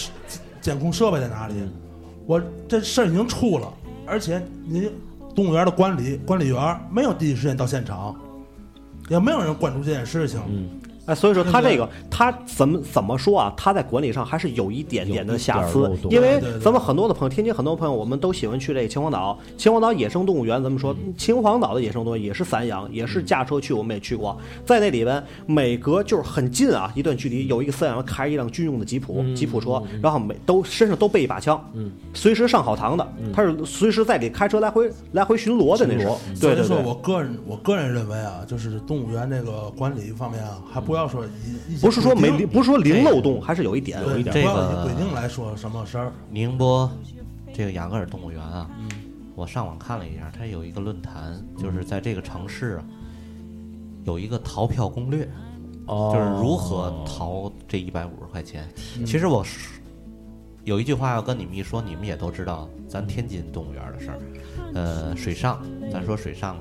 [0.60, 1.54] 监控设备在哪里？
[2.26, 3.72] 我这事儿已经出了，
[4.04, 4.90] 而且你
[5.34, 8.14] 动物园的管理管理员没有第一时间到现场，
[9.08, 10.38] 也没有人关注这件事情。
[10.46, 10.68] 嗯，
[11.11, 13.52] 哎，所以说他这个他怎么怎么说啊？
[13.56, 19.36] 他在管理上还是有一点点的瑕疵因为咱们很多的朋友，天津很多朋友，我们都喜欢去这个秦皇岛。
[19.56, 36.64] 秦皇岛野生动物园，咱们说秦皇岛的野生动物也是散养，也是驾车去，我们也去过，在那里边每隔就是很近啊一段距离，有一个饲养员开一辆军用的吉普吉普车，然后每都身上都备一把枪，嗯，随时上好膛的，他是随时在里开车来回来回巡逻的那种对对对。
[36.64, 40.99] 所以说我个人我个人认为啊，就是动物园这个管理方面啊，还不要
[41.80, 44.03] 不是说没不是说零漏洞，还是有一点。
[44.05, 46.12] 对，这个以规定来说什么事儿。
[46.30, 46.90] 宁波
[47.53, 48.68] 这个雅戈尔动物园啊，
[49.34, 52.84] 我上网看了一下，它有一个论坛，就是在这个城市啊，
[54.05, 55.28] 有一个逃票攻略，
[55.86, 58.68] 哦就是如何逃这一百五十块钱。
[59.07, 59.80] 其实我是
[60.64, 64.18] 有一句话要跟你们一说，你们也都知道，咱天津动物园的事儿。
[64.74, 65.61] 呃，水上，
[65.92, 66.57] 咱说水上，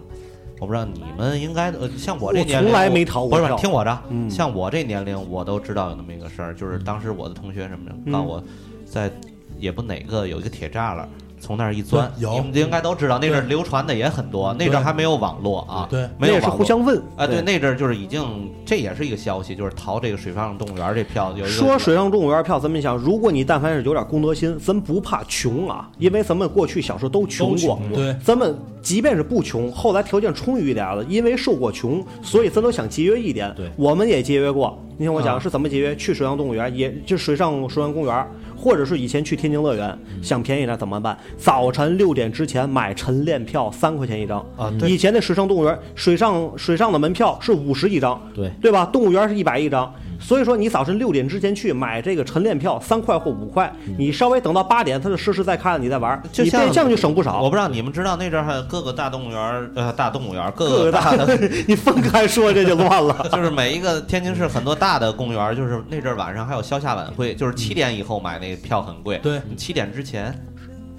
[0.59, 8.43] 我不知道你们应该呃，像我这年龄，从来没逃过不是听我的，嗯像我这年龄，我都知道有那么一个事儿，就是当时我的同学什么的，嗯告诉我
[8.85, 9.09] 在
[9.57, 11.07] 也不哪个有一个铁栅栏。
[11.39, 14.53] 从那儿一钻，有你们应该都知道，那阵儿流传的也很多。
[14.53, 18.23] 那阵儿还没有网络啊，对那也是没有网络互相问啊，对，那阵儿就是已经，
[18.65, 27.79] 这也是一个消息，就是淘这个水上动物园这票有一个说水上动物园票，咱们想，如果你但凡是有点公德心，咱不怕穷啊，因为咱们过去小时候都穷过。
[27.93, 33.53] 对，咱们即便是不穷，后来条件充裕一点了，因为受过穷，所以咱都想节约一点。
[33.55, 34.77] 对我们也节约过。
[34.97, 35.95] 你听我讲啊是怎么节约？
[35.95, 38.27] 去水上动物园，也就水上水上公园，
[38.59, 41.17] 或者是以前去天津乐园，想便宜点怎么办？
[41.37, 44.45] 早晨六点之前买晨练票，三块钱一张。
[44.57, 48.85] 啊，对以前的水上动物园，水上水上的门票是五十一张，对对吧？
[48.85, 57.41] 动物园是一百一张，所以说你早晨六点之前去买这个晨练票，三块或五块，你稍微等到八点，他就实时再看，你再玩，就你这这样就省不少。
[57.41, 63.27] 我不知道你们知道那阵儿还有各个大动物园儿，呃，大动物园儿，各各个大的， 你分开说这就乱了。
[63.31, 70.33] 就是每一个天津市很多大的公园儿，就是那阵儿晚上还有消夏晚会，就是七点以后买那个票很贵，对你七点之前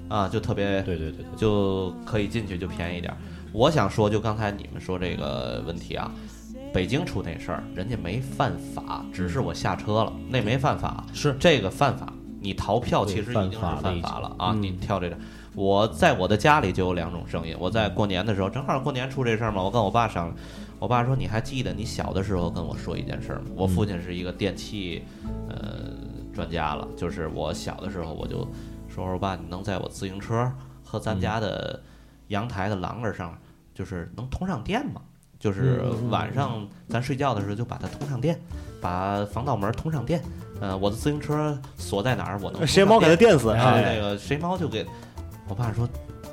[0.07, 3.17] 啊就特别对对对对，就可以进去就便宜点儿。
[3.53, 6.09] 我想说，就刚才你们说这个问题啊，
[6.73, 12.11] 北京出那事儿，人家没犯法，只是我下车了，那没犯法，是这个犯法。
[12.43, 14.51] 你逃票其实已经是犯法了啊！
[14.51, 15.17] 嗯你跳这个，
[15.53, 17.55] 我在我的家里就有两种声音。
[17.59, 20.35] 我在过年的时候，正好过年出这事儿嘛，我跟我爸商量，
[20.79, 25.03] 我爸说：“你还记得你小的时候跟我说一件事儿吗？”我父亲是一个电器
[25.49, 25.93] 呃
[26.33, 28.37] 专家了，就是我小的时候我就
[28.89, 30.51] 说：“我说爸，你能在我自行车
[30.83, 31.79] 和咱家的
[32.29, 33.37] 阳台的栏杆上，
[33.75, 34.99] 就是能通上电吗？
[35.41, 38.39] 就是晚上咱睡觉的时候就把它通上电，
[38.79, 40.21] 把防盗门通上电。
[40.61, 43.49] 呃，我的自行车锁在哪儿，我能谁猫给它电死？
[43.49, 44.85] 啊，哎那个谁猫就给
[45.49, 45.89] 我爸说，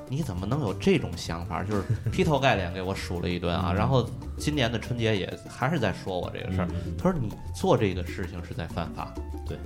[0.07, 1.65] 你怎么能有这种想法？
[1.65, 1.83] 就是
[2.13, 3.73] 劈头盖脸给我数了一顿啊。
[3.75, 4.07] 然后
[4.37, 6.69] 今年的春节也还是在说我这个事儿。
[6.99, 9.15] 他说你做这个事情是在犯法，
[9.47, 9.57] 对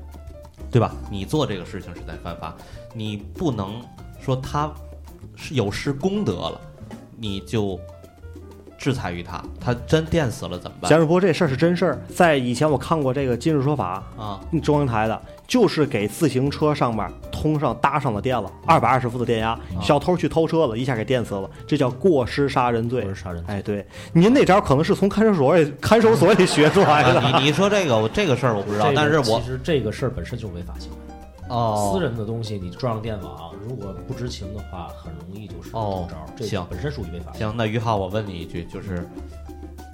[0.71, 0.95] 对吧？
[1.11, 2.57] 你做这个事情是在犯法，
[2.95, 3.83] 你不能
[4.21, 4.73] 说他
[5.35, 6.61] 是有失公德了，
[7.17, 7.77] 你就
[8.83, 9.41] 制裁于他。
[9.61, 23.15] 他真电死了怎么办贾主播这事儿是真事儿，在以前我看过这个《今日说法啊？》中央台的，就是给自行车上面通上搭上了电了，二百二十伏的电压，小偷去偷车了，一下给电死了，这叫过失杀人罪过。
[23.15, 23.55] 失杀人罪。
[23.55, 27.21] 哎，对，您那招可能是从看守所里看守所里学出来的。
[27.21, 30.97] 啊你你说这个我这个事儿我不知道，这个但是我其实这个事儿本身就是违法行为。
[31.53, 36.33] 哦私人的东西你装上电网，如果不知情的话，很容易就是哦中招。
[36.35, 37.41] 这行本身属于违法行。
[37.41, 39.07] 行，那于浩，我问你一句，就是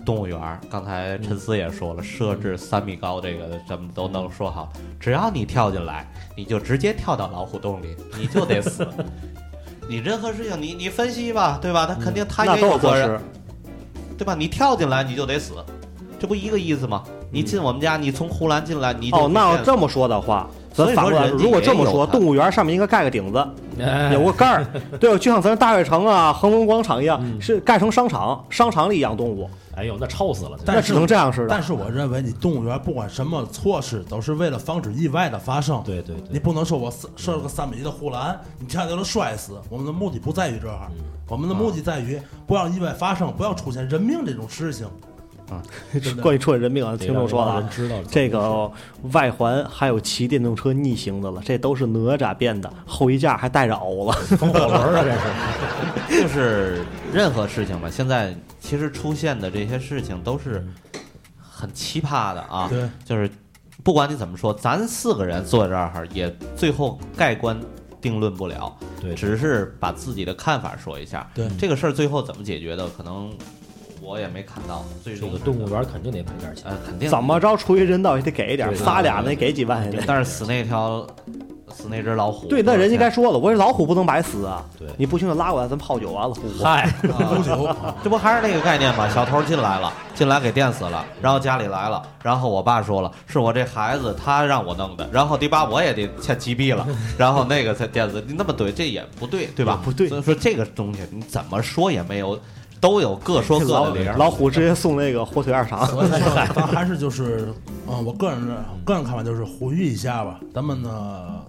[0.07, 4.73] 动物园儿，刚才陈思也说了，设置三米高，这个咱们都能说好。
[5.01, 6.07] 只要你跳进来，
[6.37, 8.87] 你就直接跳到老虎洞里，你就得死。
[9.89, 11.87] 你任何事情，你你分析吧，对吧？
[11.87, 13.23] 他肯定他也都有过失有责任，，
[14.17, 14.35] 对吧？
[14.35, 15.55] 你跳进来你就得死，
[16.21, 17.03] 这不一个意思吗？
[17.31, 23.49] 你进我们家，你从护栏进来，你就哦，那要这么说的话，咱所以反过来如果这么说，动物园上面应该盖个顶子，
[23.83, 24.67] 哎有个盖儿，
[25.01, 25.19] 对吧？
[25.19, 30.59] 就像咱大悦城啊、恒隆广场一样，嗯是盖成商场，商场里养动物，哎呦，那臭死了！
[30.65, 31.47] 那只能这样似的。
[31.49, 35.83] 但是我认为，你动物园不管什么措施，都是为了防止意外的发生。
[35.85, 39.61] 对对对，你不能说我设设了个三米的护栏，你跳下去了摔死。
[39.69, 40.89] 我们的目的不在于这儿，
[41.29, 44.87] 我们的目的在于不让意外发生，不要出现人命这种事情。
[46.01, 47.69] 真的关于出人命啊，听众说了
[48.11, 48.71] 这个
[49.13, 54.13] 外环还有骑电动车逆行的了，这都是哪吒变的，后衣架还带着袄了。
[54.37, 55.19] 风火轮啊，这是。
[56.23, 60.67] 就是任何事情吧，现在其实出现的这些事情都是
[61.39, 62.67] 很奇葩的啊。
[62.69, 63.31] 对，就是
[63.85, 67.61] 不管你怎么说，咱四个人坐在这儿也最后盖棺
[68.01, 71.31] 定论不了，对，只是把自己的看法说一下。
[71.35, 73.31] 对这个事儿最后怎么解决的，可能
[74.09, 74.83] 我也没看到。
[75.05, 76.65] 最终这个动物园肯定得赔点钱。
[76.71, 80.03] 呃肯定怎么着，出于人道也得给一点，仨俩那给几万也得。
[80.07, 81.07] 但是死那条
[81.71, 84.65] 死那只老虎，对，那人家该说了，我说老虎不能白死啊！
[84.79, 86.35] 对你不行就拉过来，咱泡酒完了。
[86.63, 89.07] 嗨，泡酒，这不还是那个概念吗？
[89.11, 96.87] 小偷进来了，进来给电死了，然后家里来了，然后我爸说了，是我这孩子他让我弄的，然后第八我也得欠击毙了，
[97.19, 99.79] 然后那个才电死，你那么怼这也不对，对吧？
[99.85, 102.39] 不对所以说这个东西你怎么说也没有，
[102.81, 104.17] 都有各说各的理儿。
[104.17, 105.87] 老虎直接送那个火腿二肠。
[106.67, 107.53] 还是就是，
[107.89, 110.91] 嗯，我个人的个人看法就是呼吁一下吧，咱们呢，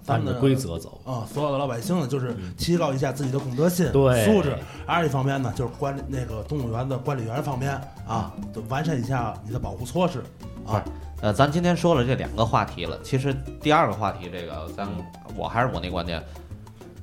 [0.02, 1.00] 咱们按着规则走。
[1.04, 4.56] 啊、所有的老百姓呢，就是提高一下自己的公德心、对素质。
[4.86, 7.72] 二一方面呢，就是管理那个动物园的管理员方面
[8.06, 10.22] 啊，就完善一下你的保护措施
[10.66, 10.82] 啊。
[11.22, 14.88] 呃，咱今天说了这两个话题了，其实第二个话题这个，咱
[15.36, 16.22] 我还是我那观点，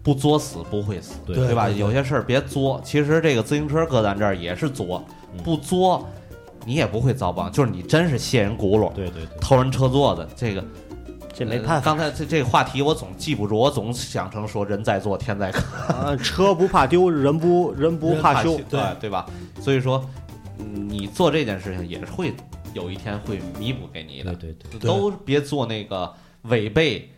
[0.08, 1.66] 不作死不会死，对对吧？
[1.66, 2.80] 对对有些事儿别作。
[2.82, 5.04] 其实这个自行车搁咱这儿也是作，
[5.34, 6.08] 嗯不作
[6.66, 7.52] 你也不会遭棒。
[7.52, 15.66] 就是你真是卸人轱辘、对对对，偷人车座子，这个呃这没办法，刚才这这个话题我总记不住，我总想成说人在做天在看，
[15.98, 18.58] 呃车不怕丢，人不人不怕修。
[18.70, 19.26] 对对吧？
[19.60, 20.02] 所以说，
[20.60, 22.34] 嗯你做这件事情也是会
[22.74, 24.54] 有一天会弥补给你的对。
[24.54, 26.10] 对对，都别做那个
[26.44, 27.10] 违背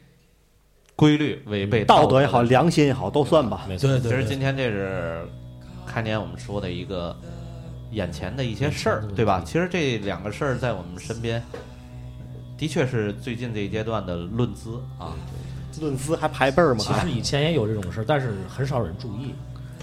[1.00, 3.66] 规律、违背道德也好，良心也好，都算吧。
[3.70, 3.90] 没错。
[3.90, 5.26] 对对对，其实今天这是
[5.88, 7.16] 开年我们说的一个
[7.92, 9.42] 眼前的一些事儿对吧？
[9.46, 11.42] 其实这两个事儿在我们身边，
[12.58, 15.16] 的确是最近这一阶段的论资啊。
[15.80, 16.84] 论资还排辈儿吗？
[16.86, 19.34] 其实以前也有这种事儿，但是很少人注意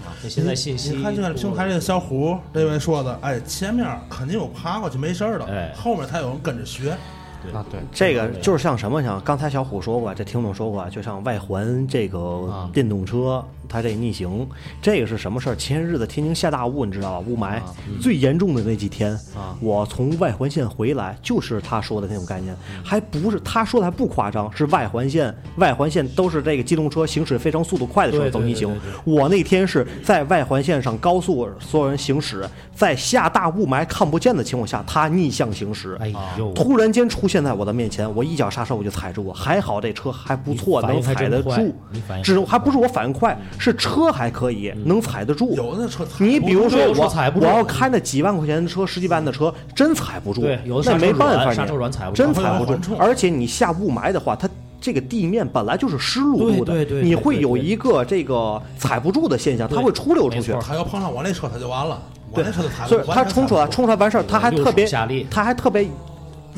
[0.05, 0.13] 啊。
[0.21, 6.95] 那现在信息你看，这个平台这个小胡这位说的，哎，前面肯定有爬过去没事儿的，哎后面才有人跟着学。
[7.43, 9.01] 对啊，对，这个就是像什么？
[9.01, 12.19] 像刚才小虎说过，这听众说过，就像外环这个
[12.51, 14.47] 啊电动车，它这逆行，
[14.81, 15.55] 这个是什么事儿？
[15.55, 17.25] 前些日子天津下大雾，你知道吧？
[17.27, 17.59] 雾霾、
[18.01, 28.73] 最严重的那几天，啊我从外环线回来，就是他说的那种概念，还不是他说的还不夸张，是外环线，外环线都是这个机动车行驶非常速度快的时候走逆行。
[29.03, 35.97] 我那天是在外环线上高速，所有人行驶，在下大雾霾看不见的情况下，他逆向行驶。
[35.99, 42.23] 哎呦，突然间出现在我的面前，我一脚刹车我就踩住我，还好这车还不错，能踩得住你反应。
[42.23, 45.53] 只还不是我反应快，是车还可以能踩得住。
[45.55, 50.41] 有的车踩你比如说我踩不住我要开那几万块钱的车、十几万的车，真踩不住。
[50.41, 52.95] 对有的车那没办法软你，刹车软踩不住真踩不住。
[52.97, 54.49] 而且你下雾霾的话，它
[54.79, 60.61] 这个地面本来就是湿漉漉的，对对对对你会有一个这个踩不住的现象，它会出溜出去没错。
[60.61, 61.99] 他要碰上我那车，他就完了。
[62.29, 65.87] 我对那车就踩不所以住，他冲出来，冲出来完事儿，他还特别手下力，他还特别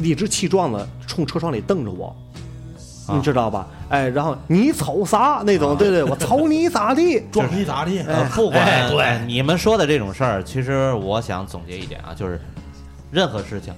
[0.01, 2.15] 理直气壮的冲车窗里瞪着我，
[3.07, 3.15] 啊。
[3.15, 3.67] 你知道吧？
[3.89, 7.19] 哎，然后你瞅啥那种，对对，我瞅你咋地？
[7.31, 7.99] 撞你咋地？
[8.07, 8.99] 呃，不管、哎对。
[9.03, 12.39] 呃你们说的这种事儿，其实我想总结一点啊，就是
[13.11, 13.73] 任何事情，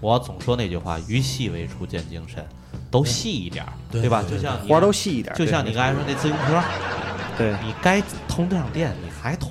[0.00, 2.44] 我总说那句话，于细为出见精神，
[2.90, 4.22] 都细一点儿，对对吧？
[4.28, 6.62] 对就像你活儿都细一点，就像你刚才说那自行车，
[7.36, 9.50] 对，你该通量电你还通，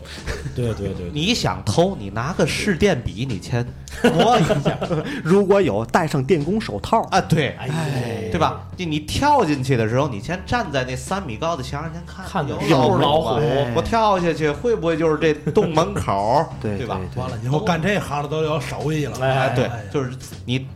[0.56, 3.66] 对对对，你想偷，你拿个试电笔，你先
[4.04, 4.78] 摸一下。
[5.24, 8.62] 如果有戴上电工手套，啊，对，哎，对吧？
[8.78, 13.42] 你你跳进去的时候，你先站在那三米高的墙上先看，看有有老虎。
[13.74, 16.46] 我跳下去会不会就是这洞门口？
[16.62, 17.00] 对对吧？
[17.16, 19.18] 完了，以后干这行的都有手艺了。
[19.22, 20.12] 哎哎，对哎，就是
[20.46, 20.68] 你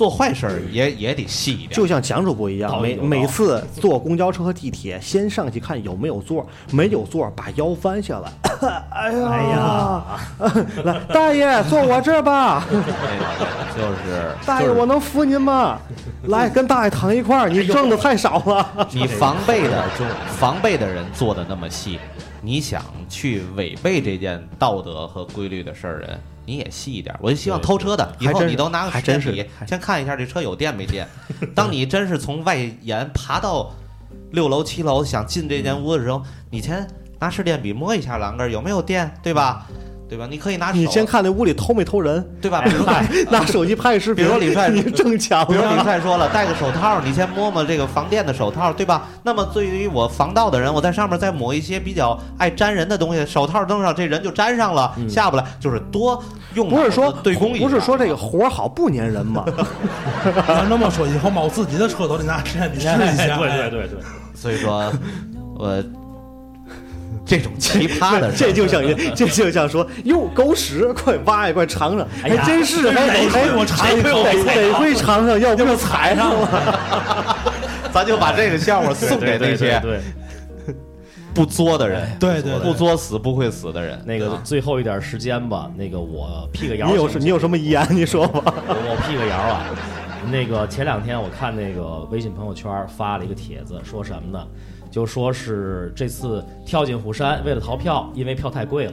[0.00, 1.72] 做坏事儿也也得细一点。
[1.72, 8.32] 就像蒋主播一样，每每次坐公交车和地铁，先上去看有没有座，没有座把腰翻下来。
[8.90, 10.04] 哎呀，哎呀，
[10.84, 12.64] 来，大爷坐我这儿吧，
[13.76, 15.78] 就是大爷我能扶您吗？
[16.28, 18.88] 来，跟大爷躺一块儿，你挣的太少了。
[18.92, 21.98] 你防备的就防备的人做的那么细，
[22.40, 26.20] 你想去违背这件道德和规律的事儿人，
[26.50, 27.14] 你也细一点。
[27.20, 31.06] 我就希望偷车的以后你都拿个还试电笔先看一下这车有电没电。
[31.54, 33.72] 当你真是从外沿爬到
[34.32, 36.84] 六楼七楼想进这间屋的时候，你先
[37.20, 39.66] 拿试电笔摸一下栏杆有没有电，对吧？
[40.10, 40.26] 对吧？
[40.28, 42.60] 你可以拿手，你先看那屋里偷没偷人，对吧？
[42.62, 42.84] 比如
[43.30, 44.26] 拿手机拍视频。
[44.26, 45.44] 比如李帅你挣钱了。
[45.46, 49.06] 比如李帅说了，戴个手套，你先摸摸这个防电的手套，对吧？
[49.22, 56.20] 那么对于我防盗的人，我在上面再抹一些比较爱粘人的东西，手套登上，这人就粘上了，下不来，就是多
[56.54, 59.44] 用不是说对工艺不是说这个活好不粘人吗？
[60.48, 63.38] 要那么说，以后猫自己的车都得拿实验笔试一下。
[63.38, 63.98] 对对对对，
[64.34, 64.92] 所以说，
[65.56, 65.80] 我
[67.30, 68.82] 这种奇葩的， 这就像
[69.14, 77.52] 这就像说，哟，狗屎，快挖一块尝尝，还哎呀真是，还哪回我尝一口得得会尝尝，要不就踩上了。
[77.94, 80.00] 咱就把这个笑话送给那些对。
[81.32, 84.02] 不作的人，对对对不作死不会死的人。
[84.04, 86.88] 那个最后一点时间吧，那个我辟个谣。
[86.88, 87.86] 你有你有什么遗言？
[87.90, 88.52] 你说吧。
[88.66, 89.62] 我我辟个谣啊，
[90.32, 94.44] 那个前两天我看那个微信朋友圈发了一个帖子，说什么呢？
[94.90, 98.92] 就说是这次跳进虎山为了逃票，因为票太贵了。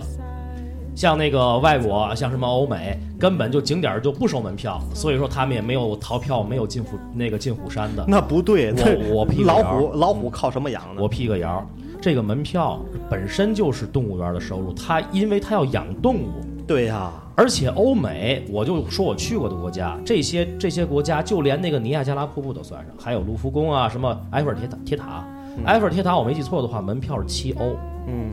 [0.95, 8.03] 像那个外国，像什么欧美，根本就景点儿就不收门票，所以说他们也没有逃票，没有进虎那个进虎山的。
[8.07, 11.01] 那不对，我我辟个谣老虎老虎靠什么养呢？
[11.01, 11.63] 我辟个谣，
[12.01, 12.79] 这个门票
[13.11, 16.31] 本身就是动物园的收入，它因为它要养动物，
[16.65, 25.23] 对呀，而且欧美，我就说我去过的国家，这些这些国家，就连那个尼亚加拉瀑布都算上，还有卢浮宫啊，什么埃菲尔铁塔铁塔，
[25.65, 27.75] 埃菲尔铁塔我没记错的话，门票是七欧，
[28.07, 28.31] 嗯，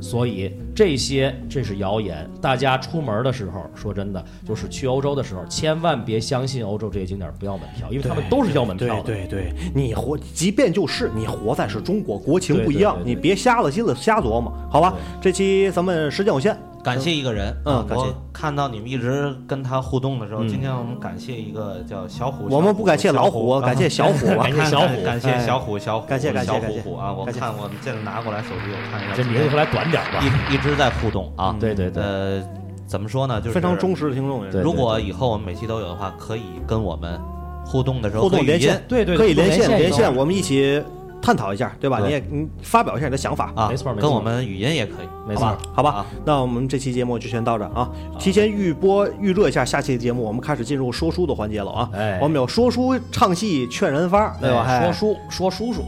[0.00, 2.28] 所以这些这是谣言。
[2.40, 9.02] 大家出门的时候，说真的，就是去欧洲的时候，千万别相信欧洲这些景点不要门票，因为他们都是要门票的。
[9.02, 14.94] 对对对，你活，即便就是你活在是中国，国情不一样，对对对对你别瞎了心思瞎琢磨，好吧？
[15.20, 16.56] 这期咱们时间有限，
[16.86, 18.04] 感谢一个人，啊嗯感谢。
[18.04, 20.48] 我看到你们一直跟他互动的时候，嗯。
[20.48, 23.60] 今天我们感谢一个叫小虎，我们不感谢老虎，啊。
[23.66, 25.02] 感谢小虎，感谢小虎。
[25.04, 27.12] 感谢小虎，小虎，感谢感谢小虎虎啊！
[27.12, 30.22] 我看我们现在拿过来手机，我看一下，这名字后来短点吧。
[30.22, 31.56] 一一直在互动啊。
[31.58, 32.40] 对对对，呃，
[32.86, 33.40] 怎么说呢？
[33.40, 37.20] 就是非常忠实的听众如果以后我们每期都有的话，可以跟我们
[37.64, 40.80] 互动的时候互动可以连线，对对，可以连线连连线，我们一起
[41.26, 41.98] 探讨一下，对吧？
[41.98, 45.90] 对你也你发表一下你的想法，啊，没错没错跟我们语音也可以，没错好吧？
[45.90, 46.06] 啊？
[46.24, 47.90] 那我们这期节目就先到这啊！
[48.16, 51.90] 提前预播预热一下下期的节目，我们开始进入说书的环节了啊！
[51.94, 54.80] 哎我们有说书唱戏劝人发，对吧？
[54.80, 55.82] 说书说叔叔，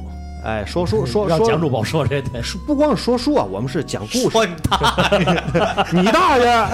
[0.44, 2.40] 哎，说书说说让蒋主播说这对。
[2.66, 4.30] 不光是说书啊，我们是讲故事。
[4.30, 6.66] 说你大 你大爷！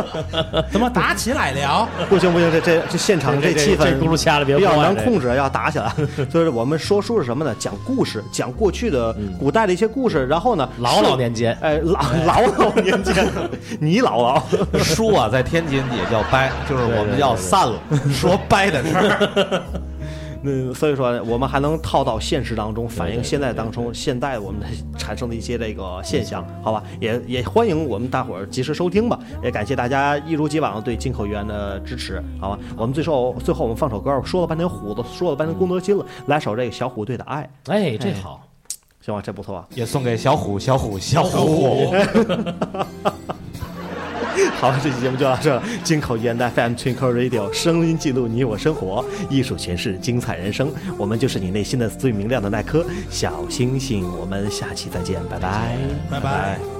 [0.70, 1.88] 怎么打起来了？
[2.08, 5.90] 不行不行，这这这现场这气氛这轱辘掐了别比较难控制，要打起来。
[6.30, 7.54] 所以说我们说书是什么呢？
[7.58, 13.26] 讲故事，讲过去的嗯古代的一些故事，然后呢，老老年间，哎老老老年间，
[13.80, 14.40] 你姥姥。
[14.84, 17.80] 书啊，在天津也叫掰，就是我们要散了，
[18.12, 19.62] 说掰的事儿。
[20.42, 24.66] 嗯，所以说我们还能套到现实当中，反映现在当中现在我们的
[24.98, 26.82] 产生的一些这个现象，好吧？
[26.98, 32.58] 也也欢迎我们大伙儿及时收听吧，也感谢大家一如既往对进口语言的支持，好吧？
[32.76, 38.40] 我们最后最后我们放首歌，说了半天虎子，说了半天功德心了，来首这个小虎队的爱，哎，这好，
[39.00, 39.20] 行吧？
[39.22, 39.68] 这不错吧？
[39.74, 41.94] 也送给小虎，小虎，小虎。
[44.60, 45.62] 好，这期节目就到这了。
[45.82, 50.72] 金口语言 FM Twinkle Radio，声音记录你我生活，艺术诠释精彩人生。
[50.98, 54.04] 我们就是你内心的最明亮的那颗小星星。
[54.18, 55.76] 我们下期再见，拜拜，
[56.10, 56.58] 拜拜。
[56.58, 56.79] 把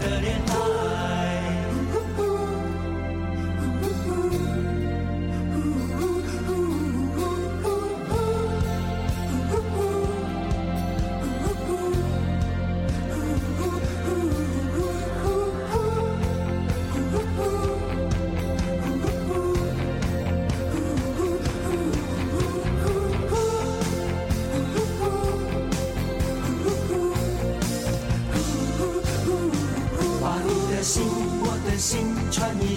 [0.00, 0.47] 的脸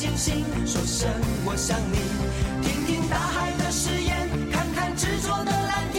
[0.00, 1.10] 星星说声
[1.44, 1.98] 我想你。
[2.62, 5.97] 听听大海的誓言看看执着的蓝天。